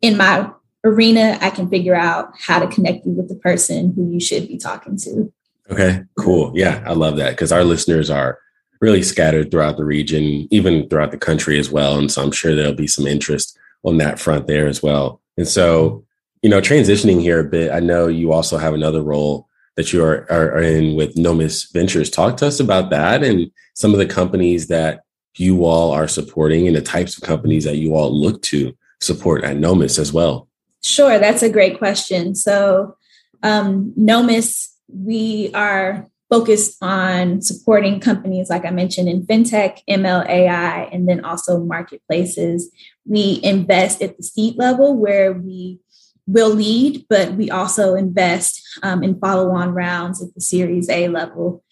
in 0.00 0.16
my 0.16 0.50
arena, 0.84 1.36
I 1.40 1.50
can 1.50 1.68
figure 1.68 1.94
out 1.94 2.32
how 2.38 2.60
to 2.60 2.68
connect 2.68 3.04
you 3.04 3.12
with 3.12 3.28
the 3.28 3.34
person 3.34 3.92
who 3.94 4.10
you 4.10 4.20
should 4.20 4.48
be 4.48 4.56
talking 4.56 4.96
to. 4.98 5.32
Okay, 5.70 6.04
cool. 6.18 6.52
Yeah, 6.54 6.82
I 6.86 6.92
love 6.92 7.16
that 7.16 7.30
because 7.30 7.52
our 7.52 7.64
listeners 7.64 8.08
are 8.08 8.38
really 8.80 9.02
scattered 9.02 9.50
throughout 9.50 9.76
the 9.76 9.84
region, 9.84 10.48
even 10.50 10.88
throughout 10.88 11.10
the 11.10 11.18
country 11.18 11.58
as 11.58 11.70
well. 11.70 11.98
And 11.98 12.10
so 12.10 12.22
I'm 12.22 12.32
sure 12.32 12.54
there'll 12.54 12.72
be 12.72 12.88
some 12.88 13.06
interest 13.06 13.58
on 13.84 13.98
that 13.98 14.18
front 14.18 14.46
there 14.46 14.66
as 14.66 14.82
well. 14.82 15.21
And 15.36 15.48
so, 15.48 16.04
you 16.42 16.50
know, 16.50 16.60
transitioning 16.60 17.20
here 17.20 17.40
a 17.40 17.44
bit, 17.44 17.72
I 17.72 17.80
know 17.80 18.08
you 18.08 18.32
also 18.32 18.58
have 18.58 18.74
another 18.74 19.02
role 19.02 19.48
that 19.76 19.92
you 19.92 20.04
are, 20.04 20.26
are, 20.30 20.62
in 20.62 20.96
with 20.96 21.16
Nomis 21.16 21.70
Ventures. 21.72 22.10
Talk 22.10 22.36
to 22.38 22.46
us 22.46 22.60
about 22.60 22.90
that 22.90 23.22
and 23.22 23.50
some 23.74 23.92
of 23.92 23.98
the 23.98 24.06
companies 24.06 24.66
that 24.68 25.02
you 25.36 25.64
all 25.64 25.92
are 25.92 26.08
supporting 26.08 26.66
and 26.66 26.76
the 26.76 26.82
types 26.82 27.16
of 27.16 27.22
companies 27.22 27.64
that 27.64 27.76
you 27.76 27.94
all 27.94 28.12
look 28.12 28.42
to 28.42 28.76
support 29.00 29.44
at 29.44 29.56
Nomis 29.56 29.98
as 29.98 30.12
well. 30.12 30.48
Sure, 30.82 31.18
that's 31.18 31.42
a 31.42 31.48
great 31.48 31.78
question. 31.78 32.34
So, 32.34 32.96
um, 33.42 33.92
Nomis, 33.96 34.76
we 34.88 35.50
are 35.54 36.06
focused 36.28 36.76
on 36.82 37.42
supporting 37.42 38.00
companies, 38.00 38.50
like 38.50 38.64
I 38.64 38.70
mentioned, 38.70 39.08
in 39.08 39.26
fintech, 39.26 39.80
ML, 39.88 40.26
AI, 40.28 40.84
and 40.84 41.08
then 41.08 41.24
also 41.24 41.60
marketplaces. 41.60 42.70
We 43.06 43.40
invest 43.42 44.02
at 44.02 44.16
the 44.16 44.22
seed 44.22 44.56
level 44.56 44.96
where 44.96 45.32
we 45.32 45.80
will 46.26 46.50
lead, 46.50 47.04
but 47.08 47.34
we 47.34 47.50
also 47.50 47.94
invest 47.94 48.62
um, 48.82 49.02
in 49.02 49.18
follow 49.18 49.50
on 49.50 49.74
rounds 49.74 50.22
at 50.22 50.34
the 50.34 50.40
Series 50.40 50.88
A 50.88 51.08
level. 51.08 51.64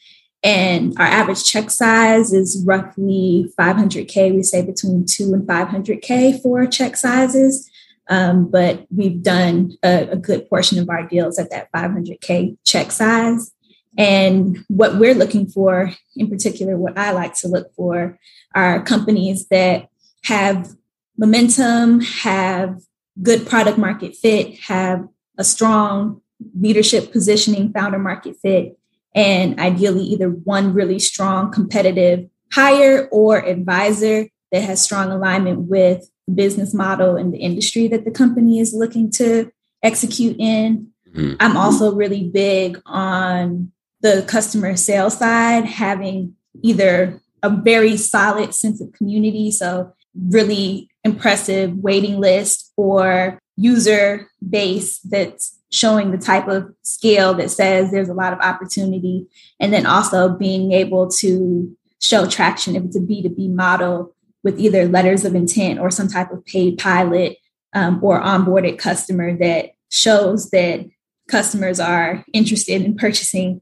And 0.42 0.94
our 0.98 1.06
average 1.06 1.44
check 1.44 1.70
size 1.70 2.32
is 2.32 2.62
roughly 2.66 3.52
500K. 3.58 4.34
We 4.34 4.42
say 4.42 4.62
between 4.64 5.04
two 5.04 5.34
and 5.34 5.46
500K 5.46 6.40
for 6.42 6.66
check 6.66 6.96
sizes. 6.96 7.70
Um, 8.08 8.50
but 8.50 8.86
we've 8.90 9.22
done 9.22 9.76
a, 9.84 10.08
a 10.08 10.16
good 10.16 10.48
portion 10.48 10.78
of 10.78 10.88
our 10.88 11.06
deals 11.06 11.38
at 11.38 11.50
that 11.50 11.70
500K 11.72 12.56
check 12.64 12.90
size. 12.90 13.52
And 13.98 14.64
what 14.68 14.96
we're 14.96 15.14
looking 15.14 15.46
for, 15.46 15.92
in 16.16 16.28
particular, 16.28 16.76
what 16.76 16.98
I 16.98 17.12
like 17.12 17.34
to 17.36 17.48
look 17.48 17.72
for, 17.74 18.18
are 18.54 18.82
companies 18.82 19.46
that 19.48 19.88
have 20.24 20.74
momentum, 21.16 22.00
have 22.00 22.80
good 23.22 23.46
product 23.46 23.78
market 23.78 24.16
fit, 24.16 24.58
have 24.60 25.06
a 25.38 25.44
strong 25.44 26.20
leadership 26.58 27.12
positioning, 27.12 27.72
founder 27.72 27.98
market 27.98 28.36
fit, 28.40 28.78
and 29.14 29.58
ideally 29.60 30.02
either 30.02 30.28
one 30.30 30.72
really 30.72 30.98
strong 30.98 31.50
competitive 31.50 32.28
hire 32.52 33.08
or 33.10 33.38
advisor 33.38 34.28
that 34.52 34.62
has 34.62 34.82
strong 34.82 35.10
alignment 35.10 35.60
with 35.60 36.10
the 36.26 36.34
business 36.34 36.74
model 36.74 37.16
and 37.16 37.32
the 37.32 37.38
industry 37.38 37.88
that 37.88 38.04
the 38.04 38.10
company 38.10 38.58
is 38.58 38.74
looking 38.74 39.10
to 39.10 39.50
execute 39.82 40.36
in. 40.38 40.88
Mm-hmm. 41.14 41.34
I'm 41.40 41.56
also 41.56 41.94
really 41.94 42.28
big 42.28 42.80
on 42.86 43.72
the 44.00 44.24
customer 44.26 44.76
sales 44.76 45.18
side, 45.18 45.64
having 45.64 46.34
either 46.62 47.20
a 47.42 47.50
very 47.50 47.96
solid 47.96 48.54
sense 48.54 48.80
of 48.80 48.92
community. 48.92 49.50
So, 49.50 49.92
really 50.14 50.89
impressive 51.04 51.76
waiting 51.76 52.18
list 52.18 52.72
or 52.76 53.38
user 53.56 54.28
base 54.48 54.98
that's 55.00 55.58
showing 55.70 56.10
the 56.10 56.18
type 56.18 56.48
of 56.48 56.74
scale 56.82 57.34
that 57.34 57.50
says 57.50 57.90
there's 57.90 58.08
a 58.08 58.14
lot 58.14 58.32
of 58.32 58.40
opportunity. 58.40 59.26
And 59.60 59.72
then 59.72 59.86
also 59.86 60.28
being 60.28 60.72
able 60.72 61.08
to 61.12 61.76
show 62.00 62.26
traction 62.26 62.76
if 62.76 62.84
it's 62.84 62.96
a 62.96 63.00
B2B 63.00 63.54
model 63.54 64.14
with 64.42 64.58
either 64.58 64.88
letters 64.88 65.24
of 65.24 65.34
intent 65.34 65.78
or 65.78 65.90
some 65.90 66.08
type 66.08 66.32
of 66.32 66.44
paid 66.46 66.78
pilot 66.78 67.36
um, 67.74 68.02
or 68.02 68.20
onboarded 68.20 68.78
customer 68.78 69.36
that 69.36 69.70
shows 69.90 70.50
that 70.50 70.86
customers 71.28 71.78
are 71.78 72.24
interested 72.32 72.82
in 72.82 72.96
purchasing 72.96 73.60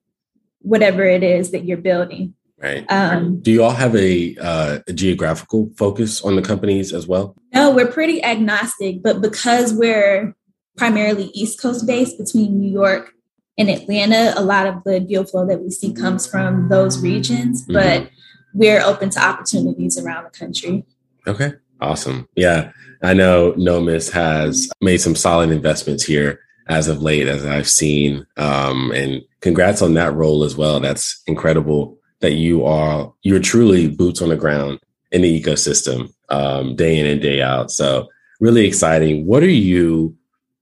whatever 0.61 1.05
it 1.05 1.23
is 1.23 1.51
that 1.51 1.65
you're 1.65 1.77
building. 1.77 2.35
Right. 2.61 2.85
Um, 2.91 3.41
Do 3.41 3.53
you 3.53 3.63
all 3.63 3.71
have 3.71 3.95
a, 3.95 4.37
uh, 4.37 4.79
a, 4.89 4.93
geographical 4.93 5.71
focus 5.77 6.23
on 6.23 6.35
the 6.35 6.43
companies 6.43 6.93
as 6.93 7.07
well? 7.07 7.37
No, 7.55 7.73
we're 7.73 7.91
pretty 7.91 8.23
agnostic, 8.25 9.01
but 9.01 9.21
because 9.21 9.73
we're 9.73 10.35
primarily 10.77 11.27
East 11.35 11.61
Coast 11.61 11.87
based 11.87 12.19
between 12.19 12.59
New 12.59 12.71
York 12.71 13.13
and 13.59 13.71
Atlanta, 13.71 14.35
a 14.37 14.43
lot 14.43 14.67
of 14.67 14.83
the 14.83 14.99
deal 14.99 15.25
flow 15.25 15.47
that 15.47 15.61
we 15.61 15.71
see 15.71 15.93
comes 15.93 16.27
from 16.27 16.69
those 16.69 17.01
regions, 17.01 17.63
mm-hmm. 17.63 17.75
but 17.75 18.11
we're 18.55 18.83
open 18.83 19.11
to 19.11 19.21
opportunities 19.21 19.97
around 19.97 20.25
the 20.25 20.31
country. 20.31 20.85
Okay. 21.29 21.53
Awesome. 21.81 22.29
Yeah. 22.35 22.73
I 23.03 23.15
know 23.15 23.55
Nomis 23.57 24.11
has 24.11 24.69
made 24.81 24.99
some 24.99 25.15
solid 25.15 25.51
investments 25.51 26.05
here 26.05 26.41
as 26.69 26.89
of 26.89 27.03
late, 27.03 27.29
as 27.29 27.47
I've 27.47 27.69
seen. 27.69 28.27
Um, 28.37 28.91
and 28.91 29.23
congrats 29.41 29.81
on 29.81 29.95
that 29.95 30.15
role 30.15 30.43
as 30.43 30.57
well. 30.57 30.81
That's 30.81 31.23
incredible 31.27 31.98
that 32.21 32.33
you 32.33 32.65
are 32.65 33.13
you're 33.23 33.41
truly 33.41 33.89
boots 33.89 34.23
on 34.23 34.29
the 34.29 34.37
ground 34.37 34.81
in 35.13 35.23
the 35.23 35.43
ecosystem 35.43 36.13
um, 36.29 36.77
day 36.77 36.99
in 36.99 37.07
and 37.07 37.21
day 37.21 37.41
out. 37.41 37.71
So 37.71 38.09
really 38.41 38.67
exciting. 38.67 39.27
What 39.27 39.43
are 39.43 39.49
you 39.49 40.17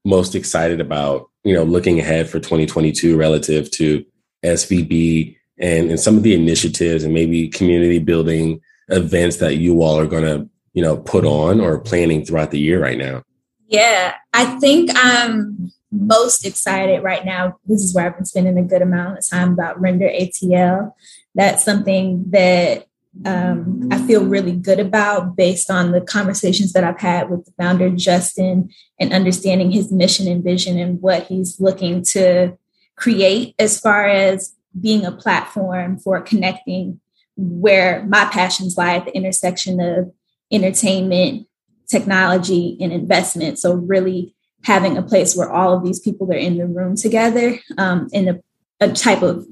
most 0.05 0.35
excited 0.35 0.79
about? 0.79 1.29
You 1.43 1.53
know, 1.53 1.63
looking 1.63 1.99
ahead 1.99 2.29
for 2.29 2.39
2022 2.39 3.17
relative 3.17 3.69
to 3.71 4.05
SVB 4.43 5.35
and, 5.59 5.89
and 5.89 5.99
some 5.99 6.17
of 6.17 6.23
the 6.23 6.33
initiatives 6.33 7.03
and 7.03 7.13
maybe 7.13 7.49
community 7.49 7.99
building 7.99 8.61
events 8.89 9.37
that 9.37 9.57
you 9.57 9.81
all 9.81 9.99
are 9.99 10.07
going 10.07 10.23
to 10.23 10.49
you 10.73 10.81
know 10.81 10.97
put 10.97 11.25
on 11.25 11.59
or 11.59 11.79
planning 11.79 12.23
throughout 12.23 12.51
the 12.51 12.59
year 12.59 12.81
right 12.81 12.97
now. 12.97 13.23
Yeah, 13.67 14.15
I 14.33 14.45
think 14.59 14.91
I'm 14.93 15.71
most 15.91 16.45
excited 16.45 17.03
right 17.03 17.25
now, 17.25 17.57
this 17.65 17.81
is 17.81 17.93
where 17.93 18.05
I've 18.05 18.15
been 18.15 18.25
spending 18.25 18.57
a 18.57 18.63
good 18.63 18.81
amount 18.81 19.19
of 19.19 19.29
time 19.29 19.53
about 19.53 19.79
Render 19.79 20.07
ATL. 20.07 20.93
That's 21.35 21.63
something 21.63 22.25
that 22.31 22.87
um, 23.25 23.89
I 23.91 23.99
feel 24.05 24.25
really 24.25 24.51
good 24.51 24.79
about 24.79 25.35
based 25.35 25.71
on 25.71 25.91
the 25.91 26.01
conversations 26.01 26.73
that 26.73 26.83
I've 26.83 26.99
had 26.99 27.29
with 27.29 27.45
the 27.45 27.51
founder, 27.57 27.89
Justin, 27.89 28.69
and 28.99 29.13
understanding 29.13 29.71
his 29.71 29.91
mission 29.91 30.27
and 30.27 30.43
vision 30.43 30.77
and 30.77 31.01
what 31.01 31.23
he's 31.23 31.59
looking 31.59 32.03
to 32.03 32.57
create 32.95 33.55
as 33.59 33.79
far 33.79 34.07
as 34.07 34.55
being 34.79 35.05
a 35.05 35.11
platform 35.11 35.97
for 35.97 36.21
connecting 36.21 36.99
where 37.35 38.03
my 38.05 38.25
passions 38.25 38.77
lie 38.77 38.95
at 38.95 39.05
the 39.05 39.15
intersection 39.15 39.79
of 39.79 40.11
entertainment, 40.51 41.47
technology, 41.87 42.77
and 42.81 42.91
investment. 42.91 43.59
So, 43.59 43.73
really 43.73 44.35
having 44.63 44.97
a 44.97 45.01
place 45.01 45.35
where 45.35 45.51
all 45.51 45.73
of 45.73 45.83
these 45.83 45.99
people 45.99 46.31
are 46.31 46.37
in 46.37 46.57
the 46.57 46.65
room 46.65 46.95
together 46.95 47.57
um, 47.77 48.09
in 48.11 48.27
a, 48.27 48.39
a 48.79 48.91
type 48.91 49.21
of 49.21 49.45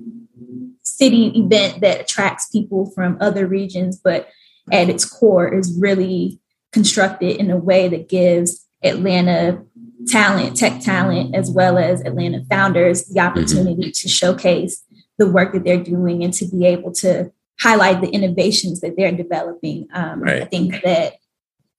city 0.82 1.28
event 1.38 1.82
that 1.82 2.02
attracts 2.02 2.50
people 2.50 2.92
from 2.92 3.18
other 3.20 3.48
regions, 3.48 4.00
but 4.02 4.30
at 4.72 4.90
its 4.90 5.06
core 5.06 5.54
is 5.54 5.78
really 5.80 6.40
constructed 6.72 7.38
in 7.38 7.52
a 7.52 7.58
way 7.58 7.88
that 7.88 8.10
gives 8.10 8.66
Atlanta 8.84 9.64
talent, 10.08 10.58
tech 10.58 10.82
talent, 10.82 11.36
as 11.36 11.50
well 11.50 11.78
as 11.78 12.02
Atlanta 12.02 12.44
founders 12.50 13.06
the 13.06 13.20
mm-hmm. 13.20 13.28
opportunity 13.28 13.92
to 13.92 14.08
showcase 14.08 14.84
the 15.18 15.28
work 15.28 15.54
that 15.54 15.64
they're 15.64 15.84
doing 15.84 16.24
and 16.24 16.34
to 16.34 16.46
be 16.48 16.66
able 16.66 16.92
to 16.92 17.32
highlight 17.60 18.02
the 18.02 18.10
innovations 18.10 18.82
that 18.82 18.96
they're 18.98 19.12
developing. 19.12 19.88
Um, 19.94 20.22
right. 20.22 20.44
I 20.44 20.46
think 20.46 20.82
that 20.84 21.14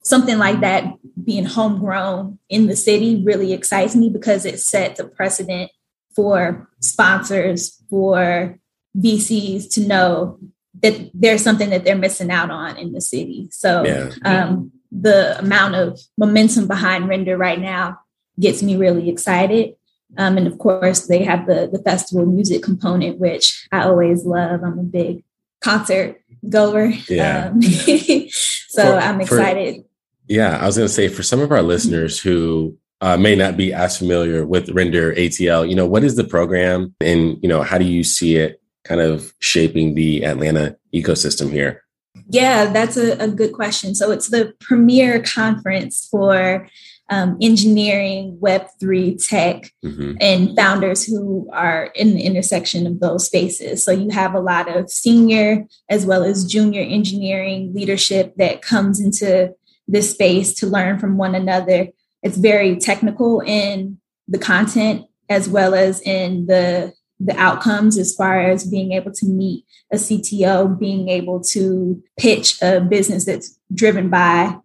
something 0.06 0.38
like 0.38 0.60
that 0.60 0.94
being 1.24 1.44
homegrown 1.44 2.38
in 2.48 2.68
the 2.68 2.76
city 2.76 3.22
really 3.24 3.52
excites 3.52 3.96
me 3.96 4.08
because 4.08 4.44
it 4.44 4.60
sets 4.60 5.00
a 5.00 5.04
precedent 5.04 5.70
for 6.14 6.70
sponsors, 6.80 7.82
for 7.90 8.56
VCs 8.96 9.68
to 9.74 9.80
know 9.80 10.38
that 10.82 11.10
there's 11.12 11.42
something 11.42 11.70
that 11.70 11.84
they're 11.84 11.96
missing 11.96 12.30
out 12.30 12.50
on 12.50 12.76
in 12.76 12.92
the 12.92 13.00
city. 13.00 13.48
So 13.50 13.84
yeah. 13.84 14.10
um, 14.24 14.70
the 14.92 15.36
amount 15.40 15.74
of 15.74 15.98
momentum 16.16 16.68
behind 16.68 17.08
Render 17.08 17.36
right 17.36 17.60
now 17.60 17.98
gets 18.38 18.62
me 18.62 18.76
really 18.76 19.10
excited. 19.10 19.74
Um, 20.16 20.38
and 20.38 20.46
of 20.46 20.58
course, 20.58 21.08
they 21.08 21.24
have 21.24 21.46
the 21.46 21.68
the 21.70 21.82
festival 21.82 22.26
music 22.26 22.62
component, 22.62 23.18
which 23.18 23.66
I 23.72 23.82
always 23.82 24.24
love. 24.24 24.62
I'm 24.62 24.78
a 24.78 24.84
big 24.84 25.24
concert 25.60 26.20
goer. 26.48 26.92
Yeah. 27.08 27.48
Um, 27.48 27.60
so 28.68 28.82
for, 28.82 28.98
I'm 28.98 29.20
excited. 29.20 29.76
For, 29.76 29.85
yeah, 30.28 30.58
I 30.58 30.66
was 30.66 30.76
going 30.76 30.88
to 30.88 30.92
say 30.92 31.08
for 31.08 31.22
some 31.22 31.40
of 31.40 31.52
our 31.52 31.62
listeners 31.62 32.18
who 32.18 32.76
uh, 33.00 33.16
may 33.16 33.36
not 33.36 33.56
be 33.56 33.72
as 33.72 33.98
familiar 33.98 34.46
with 34.46 34.70
Render 34.70 35.14
ATL, 35.14 35.68
you 35.68 35.74
know, 35.74 35.86
what 35.86 36.04
is 36.04 36.16
the 36.16 36.24
program, 36.24 36.94
and 37.00 37.38
you 37.42 37.48
know, 37.48 37.62
how 37.62 37.78
do 37.78 37.84
you 37.84 38.02
see 38.02 38.36
it 38.36 38.60
kind 38.84 39.00
of 39.00 39.34
shaping 39.40 39.94
the 39.94 40.24
Atlanta 40.24 40.76
ecosystem 40.94 41.50
here? 41.50 41.82
Yeah, 42.28 42.72
that's 42.72 42.96
a, 42.96 43.12
a 43.18 43.28
good 43.28 43.52
question. 43.52 43.94
So 43.94 44.10
it's 44.10 44.28
the 44.28 44.54
premier 44.60 45.22
conference 45.22 46.08
for 46.10 46.68
um, 47.08 47.36
engineering, 47.40 48.38
Web3, 48.42 49.24
tech, 49.28 49.70
mm-hmm. 49.84 50.14
and 50.20 50.56
founders 50.56 51.04
who 51.04 51.48
are 51.52 51.92
in 51.94 52.14
the 52.14 52.22
intersection 52.22 52.86
of 52.86 53.00
those 53.00 53.26
spaces. 53.26 53.84
So 53.84 53.92
you 53.92 54.10
have 54.10 54.34
a 54.34 54.40
lot 54.40 54.74
of 54.74 54.90
senior 54.90 55.66
as 55.88 56.04
well 56.04 56.24
as 56.24 56.44
junior 56.44 56.82
engineering 56.82 57.72
leadership 57.74 58.34
that 58.38 58.62
comes 58.62 59.00
into 59.00 59.54
this 59.88 60.10
space 60.10 60.54
to 60.54 60.66
learn 60.66 60.98
from 60.98 61.16
one 61.16 61.34
another. 61.34 61.88
It's 62.22 62.36
very 62.36 62.76
technical 62.76 63.40
in 63.40 63.98
the 64.28 64.38
content 64.38 65.06
as 65.28 65.48
well 65.48 65.74
as 65.74 66.00
in 66.02 66.46
the 66.46 66.94
the 67.18 67.36
outcomes 67.36 67.96
as 67.96 68.14
far 68.14 68.40
as 68.40 68.68
being 68.68 68.92
able 68.92 69.10
to 69.10 69.26
meet 69.26 69.64
a 69.90 69.96
CTO, 69.96 70.78
being 70.78 71.08
able 71.08 71.40
to 71.40 72.02
pitch 72.18 72.60
a 72.60 72.80
business 72.80 73.24
that's 73.24 73.58
driven 73.74 74.10
by 74.10 74.56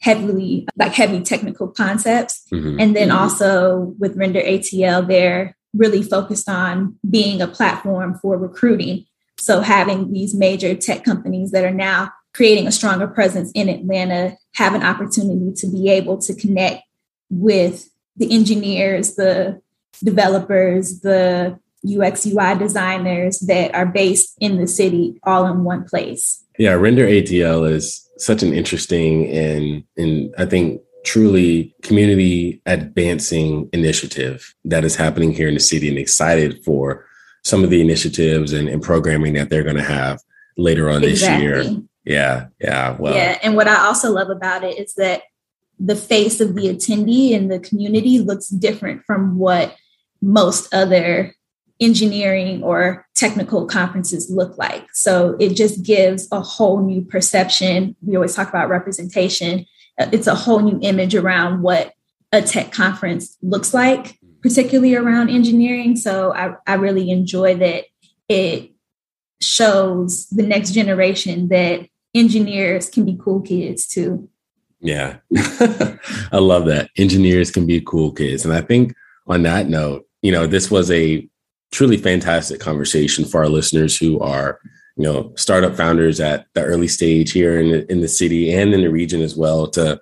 heavily 0.00 0.66
like 0.76 0.92
heavy 0.92 1.20
technical 1.20 1.68
concepts. 1.68 2.42
Mm-hmm. 2.52 2.80
And 2.80 2.96
then 2.96 3.10
also 3.10 3.94
with 3.98 4.16
Render 4.16 4.40
ATL, 4.40 5.06
they're 5.06 5.56
really 5.72 6.02
focused 6.02 6.48
on 6.48 6.96
being 7.08 7.40
a 7.40 7.48
platform 7.48 8.18
for 8.20 8.36
recruiting. 8.36 9.06
So 9.38 9.60
having 9.60 10.12
these 10.12 10.34
major 10.34 10.74
tech 10.74 11.04
companies 11.04 11.52
that 11.52 11.64
are 11.64 11.70
now 11.70 12.12
creating 12.34 12.66
a 12.66 12.72
stronger 12.72 13.06
presence 13.06 13.50
in 13.54 13.68
Atlanta 13.68 14.36
have 14.54 14.74
an 14.74 14.82
opportunity 14.82 15.52
to 15.56 15.66
be 15.68 15.88
able 15.88 16.18
to 16.18 16.34
connect 16.34 16.82
with 17.30 17.88
the 18.16 18.32
engineers, 18.32 19.14
the 19.14 19.60
developers, 20.02 21.00
the 21.00 21.58
UX 21.84 22.26
UI 22.26 22.56
designers 22.56 23.38
that 23.40 23.74
are 23.74 23.86
based 23.86 24.36
in 24.40 24.58
the 24.58 24.66
city 24.66 25.18
all 25.22 25.46
in 25.46 25.64
one 25.64 25.84
place. 25.84 26.42
Yeah, 26.58 26.72
Render 26.72 27.06
ATL 27.06 27.70
is 27.70 28.08
such 28.18 28.42
an 28.42 28.52
interesting 28.52 29.28
and 29.30 29.84
and 29.96 30.34
I 30.38 30.46
think 30.46 30.80
truly 31.04 31.74
community 31.82 32.62
advancing 32.64 33.68
initiative 33.72 34.54
that 34.64 34.84
is 34.84 34.96
happening 34.96 35.32
here 35.32 35.48
in 35.48 35.54
the 35.54 35.60
city 35.60 35.88
and 35.88 35.98
excited 35.98 36.64
for 36.64 37.04
some 37.42 37.62
of 37.62 37.70
the 37.70 37.82
initiatives 37.82 38.54
and, 38.54 38.68
and 38.68 38.82
programming 38.82 39.34
that 39.34 39.50
they're 39.50 39.62
going 39.62 39.76
to 39.76 39.82
have 39.82 40.18
later 40.56 40.88
on 40.88 41.04
exactly. 41.04 41.46
this 41.46 41.66
year. 41.66 41.82
Yeah, 42.04 42.48
yeah. 42.60 42.96
Well, 42.98 43.14
yeah. 43.14 43.38
And 43.42 43.56
what 43.56 43.68
I 43.68 43.86
also 43.86 44.12
love 44.12 44.30
about 44.30 44.62
it 44.62 44.78
is 44.78 44.94
that 44.94 45.22
the 45.78 45.96
face 45.96 46.40
of 46.40 46.54
the 46.54 46.66
attendee 46.66 47.34
and 47.34 47.50
the 47.50 47.58
community 47.58 48.18
looks 48.20 48.48
different 48.48 49.02
from 49.04 49.38
what 49.38 49.74
most 50.22 50.72
other 50.72 51.34
engineering 51.80 52.62
or 52.62 53.06
technical 53.14 53.66
conferences 53.66 54.30
look 54.30 54.56
like. 54.56 54.86
So 54.92 55.36
it 55.40 55.54
just 55.54 55.82
gives 55.82 56.28
a 56.30 56.40
whole 56.40 56.80
new 56.80 57.02
perception. 57.02 57.96
We 58.00 58.16
always 58.16 58.34
talk 58.34 58.48
about 58.48 58.68
representation. 58.68 59.66
It's 59.98 60.26
a 60.26 60.34
whole 60.34 60.60
new 60.60 60.78
image 60.82 61.14
around 61.14 61.62
what 61.62 61.92
a 62.32 62.42
tech 62.42 62.72
conference 62.72 63.36
looks 63.42 63.74
like, 63.74 64.18
particularly 64.42 64.94
around 64.94 65.30
engineering. 65.30 65.96
So 65.96 66.32
I, 66.32 66.54
I 66.66 66.74
really 66.74 67.10
enjoy 67.10 67.56
that 67.56 67.84
it 68.28 68.70
shows 69.40 70.26
the 70.28 70.42
next 70.42 70.72
generation 70.72 71.48
that 71.48 71.86
engineers 72.14 72.88
can 72.88 73.04
be 73.04 73.18
cool 73.20 73.40
kids 73.40 73.86
too. 73.86 74.28
Yeah, 74.80 75.16
I 75.36 76.38
love 76.38 76.66
that. 76.66 76.90
Engineers 76.96 77.50
can 77.50 77.66
be 77.66 77.80
cool 77.80 78.12
kids. 78.12 78.44
And 78.44 78.52
I 78.52 78.60
think 78.60 78.94
on 79.26 79.42
that 79.44 79.68
note, 79.68 80.06
you 80.22 80.30
know, 80.30 80.46
this 80.46 80.70
was 80.70 80.90
a 80.90 81.26
truly 81.74 81.96
fantastic 81.96 82.60
conversation 82.60 83.24
for 83.24 83.40
our 83.40 83.48
listeners 83.48 83.96
who 83.96 84.20
are 84.20 84.60
you 84.96 85.02
know 85.02 85.32
startup 85.36 85.74
founders 85.74 86.20
at 86.20 86.46
the 86.54 86.62
early 86.62 86.88
stage 86.88 87.32
here 87.32 87.58
in 87.58 87.70
the, 87.70 87.90
in 87.90 88.00
the 88.00 88.08
city 88.08 88.54
and 88.54 88.72
in 88.72 88.82
the 88.82 88.90
region 88.90 89.20
as 89.20 89.36
well 89.36 89.66
to 89.66 90.00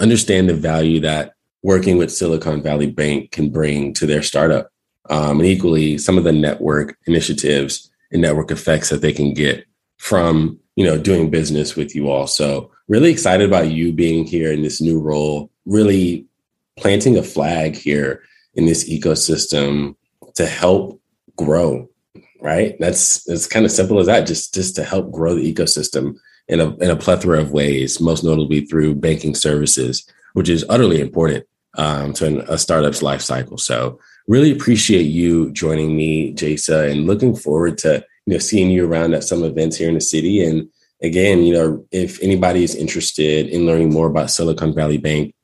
understand 0.00 0.48
the 0.48 0.54
value 0.54 1.00
that 1.00 1.32
working 1.62 1.96
with 1.96 2.12
silicon 2.12 2.62
valley 2.62 2.90
bank 2.90 3.30
can 3.30 3.48
bring 3.48 3.94
to 3.94 4.06
their 4.06 4.22
startup 4.22 4.68
um, 5.08 5.40
and 5.40 5.46
equally 5.46 5.96
some 5.96 6.18
of 6.18 6.24
the 6.24 6.32
network 6.32 6.96
initiatives 7.06 7.90
and 8.12 8.20
network 8.20 8.50
effects 8.50 8.90
that 8.90 9.00
they 9.00 9.12
can 9.12 9.32
get 9.32 9.64
from 9.96 10.58
you 10.76 10.84
know 10.84 10.98
doing 10.98 11.30
business 11.30 11.76
with 11.76 11.94
you 11.94 12.10
all 12.10 12.26
so 12.26 12.70
really 12.88 13.10
excited 13.10 13.46
about 13.46 13.70
you 13.70 13.92
being 13.92 14.24
here 14.24 14.52
in 14.52 14.62
this 14.62 14.80
new 14.80 15.00
role 15.00 15.50
really 15.66 16.26
planting 16.76 17.16
a 17.16 17.22
flag 17.22 17.76
here 17.76 18.22
in 18.54 18.66
this 18.66 18.88
ecosystem 18.88 19.94
to 20.34 20.46
help 20.46 21.00
grow, 21.36 21.88
right? 22.40 22.76
That's 22.78 23.28
it's 23.28 23.46
kind 23.46 23.64
of 23.64 23.72
simple 23.72 23.98
as 23.98 24.06
that. 24.06 24.26
Just 24.26 24.54
just 24.54 24.76
to 24.76 24.84
help 24.84 25.10
grow 25.10 25.34
the 25.34 25.52
ecosystem 25.52 26.16
in 26.48 26.60
a 26.60 26.74
in 26.76 26.90
a 26.90 26.96
plethora 26.96 27.40
of 27.40 27.52
ways, 27.52 28.00
most 28.00 28.24
notably 28.24 28.64
through 28.64 28.96
banking 28.96 29.34
services, 29.34 30.08
which 30.34 30.48
is 30.48 30.64
utterly 30.68 31.00
important 31.00 31.46
um, 31.76 32.12
to 32.14 32.40
a 32.52 32.58
startup's 32.58 33.02
life 33.02 33.22
cycle. 33.22 33.58
So 33.58 33.98
really 34.28 34.52
appreciate 34.52 35.04
you 35.04 35.50
joining 35.52 35.96
me, 35.96 36.34
Jasa, 36.34 36.90
and 36.90 37.06
looking 37.06 37.34
forward 37.34 37.78
to 37.78 38.04
you 38.26 38.34
know 38.34 38.38
seeing 38.38 38.70
you 38.70 38.86
around 38.86 39.14
at 39.14 39.24
some 39.24 39.44
events 39.44 39.76
here 39.76 39.88
in 39.88 39.94
the 39.94 40.00
city. 40.00 40.44
And 40.44 40.68
again, 41.02 41.42
you 41.42 41.54
know, 41.54 41.86
if 41.90 42.22
anybody 42.22 42.64
is 42.64 42.74
interested 42.74 43.48
in 43.48 43.66
learning 43.66 43.92
more 43.92 44.06
about 44.06 44.30
Silicon 44.30 44.74
Valley 44.74 44.98
Bank, 44.98 45.34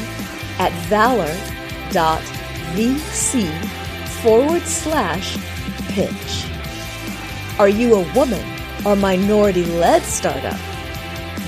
at 0.59 0.72
valor.vc 0.88 1.37
forward 4.22 4.62
slash 4.62 5.37
pitch. 5.88 6.46
Are 7.59 7.68
you 7.68 7.94
a 7.94 8.14
woman 8.14 8.44
or 8.85 8.96
minority 8.96 9.64
led 9.64 10.02
startup? 10.02 10.59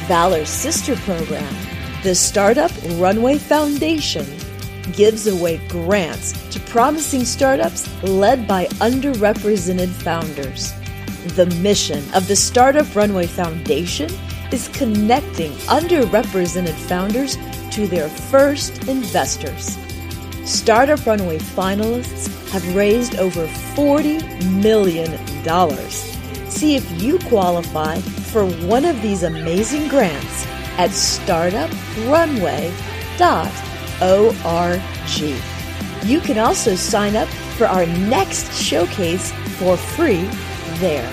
Valor's 0.06 0.48
sister 0.48 0.96
program, 0.96 1.54
the 2.02 2.14
Startup 2.14 2.70
Runway 2.92 3.38
Foundation, 3.38 4.24
gives 4.94 5.26
away 5.26 5.60
grants 5.68 6.32
to 6.50 6.60
promising 6.60 7.24
startups 7.24 8.02
led 8.02 8.46
by 8.46 8.66
underrepresented 8.66 9.88
founders. 9.88 10.72
The 11.36 11.46
mission 11.62 12.02
of 12.14 12.28
the 12.28 12.36
Startup 12.36 12.94
Runway 12.94 13.26
Foundation 13.26 14.10
is 14.52 14.68
connecting 14.68 15.52
underrepresented 15.68 16.74
founders 16.74 17.36
to 17.72 17.86
their 17.86 18.08
first 18.08 18.88
investors. 18.88 19.76
Startup 20.44 21.04
Runway 21.04 21.38
finalists 21.38 22.28
have 22.50 22.74
raised 22.74 23.16
over 23.16 23.46
$40 23.46 24.22
million. 24.62 25.18
See 26.50 26.76
if 26.76 27.02
you 27.02 27.18
qualify 27.28 27.98
for 27.98 28.46
one 28.66 28.84
of 28.84 29.00
these 29.02 29.22
amazing 29.22 29.88
grants 29.88 30.46
at 30.78 30.90
startuprunway.org. 33.98 35.58
You 36.06 36.20
can 36.20 36.38
also 36.38 36.74
sign 36.76 37.16
up 37.16 37.28
for 37.56 37.66
our 37.66 37.86
next 37.86 38.52
showcase 38.54 39.32
for 39.58 39.76
free 39.76 40.28
there. 40.78 41.12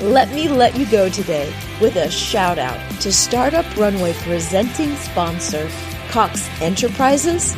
Let 0.00 0.30
me 0.30 0.48
let 0.48 0.78
you 0.78 0.86
go 0.86 1.08
today 1.08 1.52
with 1.80 1.96
a 1.96 2.10
shout 2.10 2.58
out 2.58 2.78
to 3.00 3.12
Startup 3.12 3.64
Runway 3.76 4.12
presenting 4.14 4.94
sponsor 4.96 5.68
Cox 6.08 6.48
Enterprises 6.60 7.56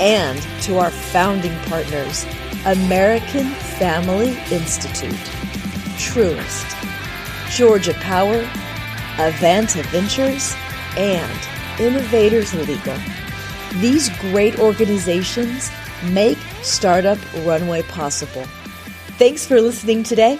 and 0.00 0.40
to 0.62 0.78
our 0.78 0.90
founding 0.90 1.56
partners, 1.60 2.24
American 2.66 3.46
Family 3.78 4.30
Institute, 4.50 5.12
Truist, 5.98 6.74
Georgia 7.50 7.94
Power, 7.94 8.48
Avanta 9.18 9.82
Ventures, 9.84 10.54
and 10.96 11.47
Innovators 11.80 12.54
Legal. 12.54 12.98
These 13.80 14.08
great 14.20 14.58
organizations 14.58 15.70
make 16.10 16.38
Startup 16.62 17.18
Runway 17.44 17.82
possible. 17.82 18.44
Thanks 19.18 19.46
for 19.46 19.60
listening 19.60 20.02
today, 20.02 20.38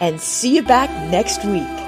and 0.00 0.20
see 0.20 0.54
you 0.54 0.62
back 0.62 0.90
next 1.10 1.44
week. 1.44 1.85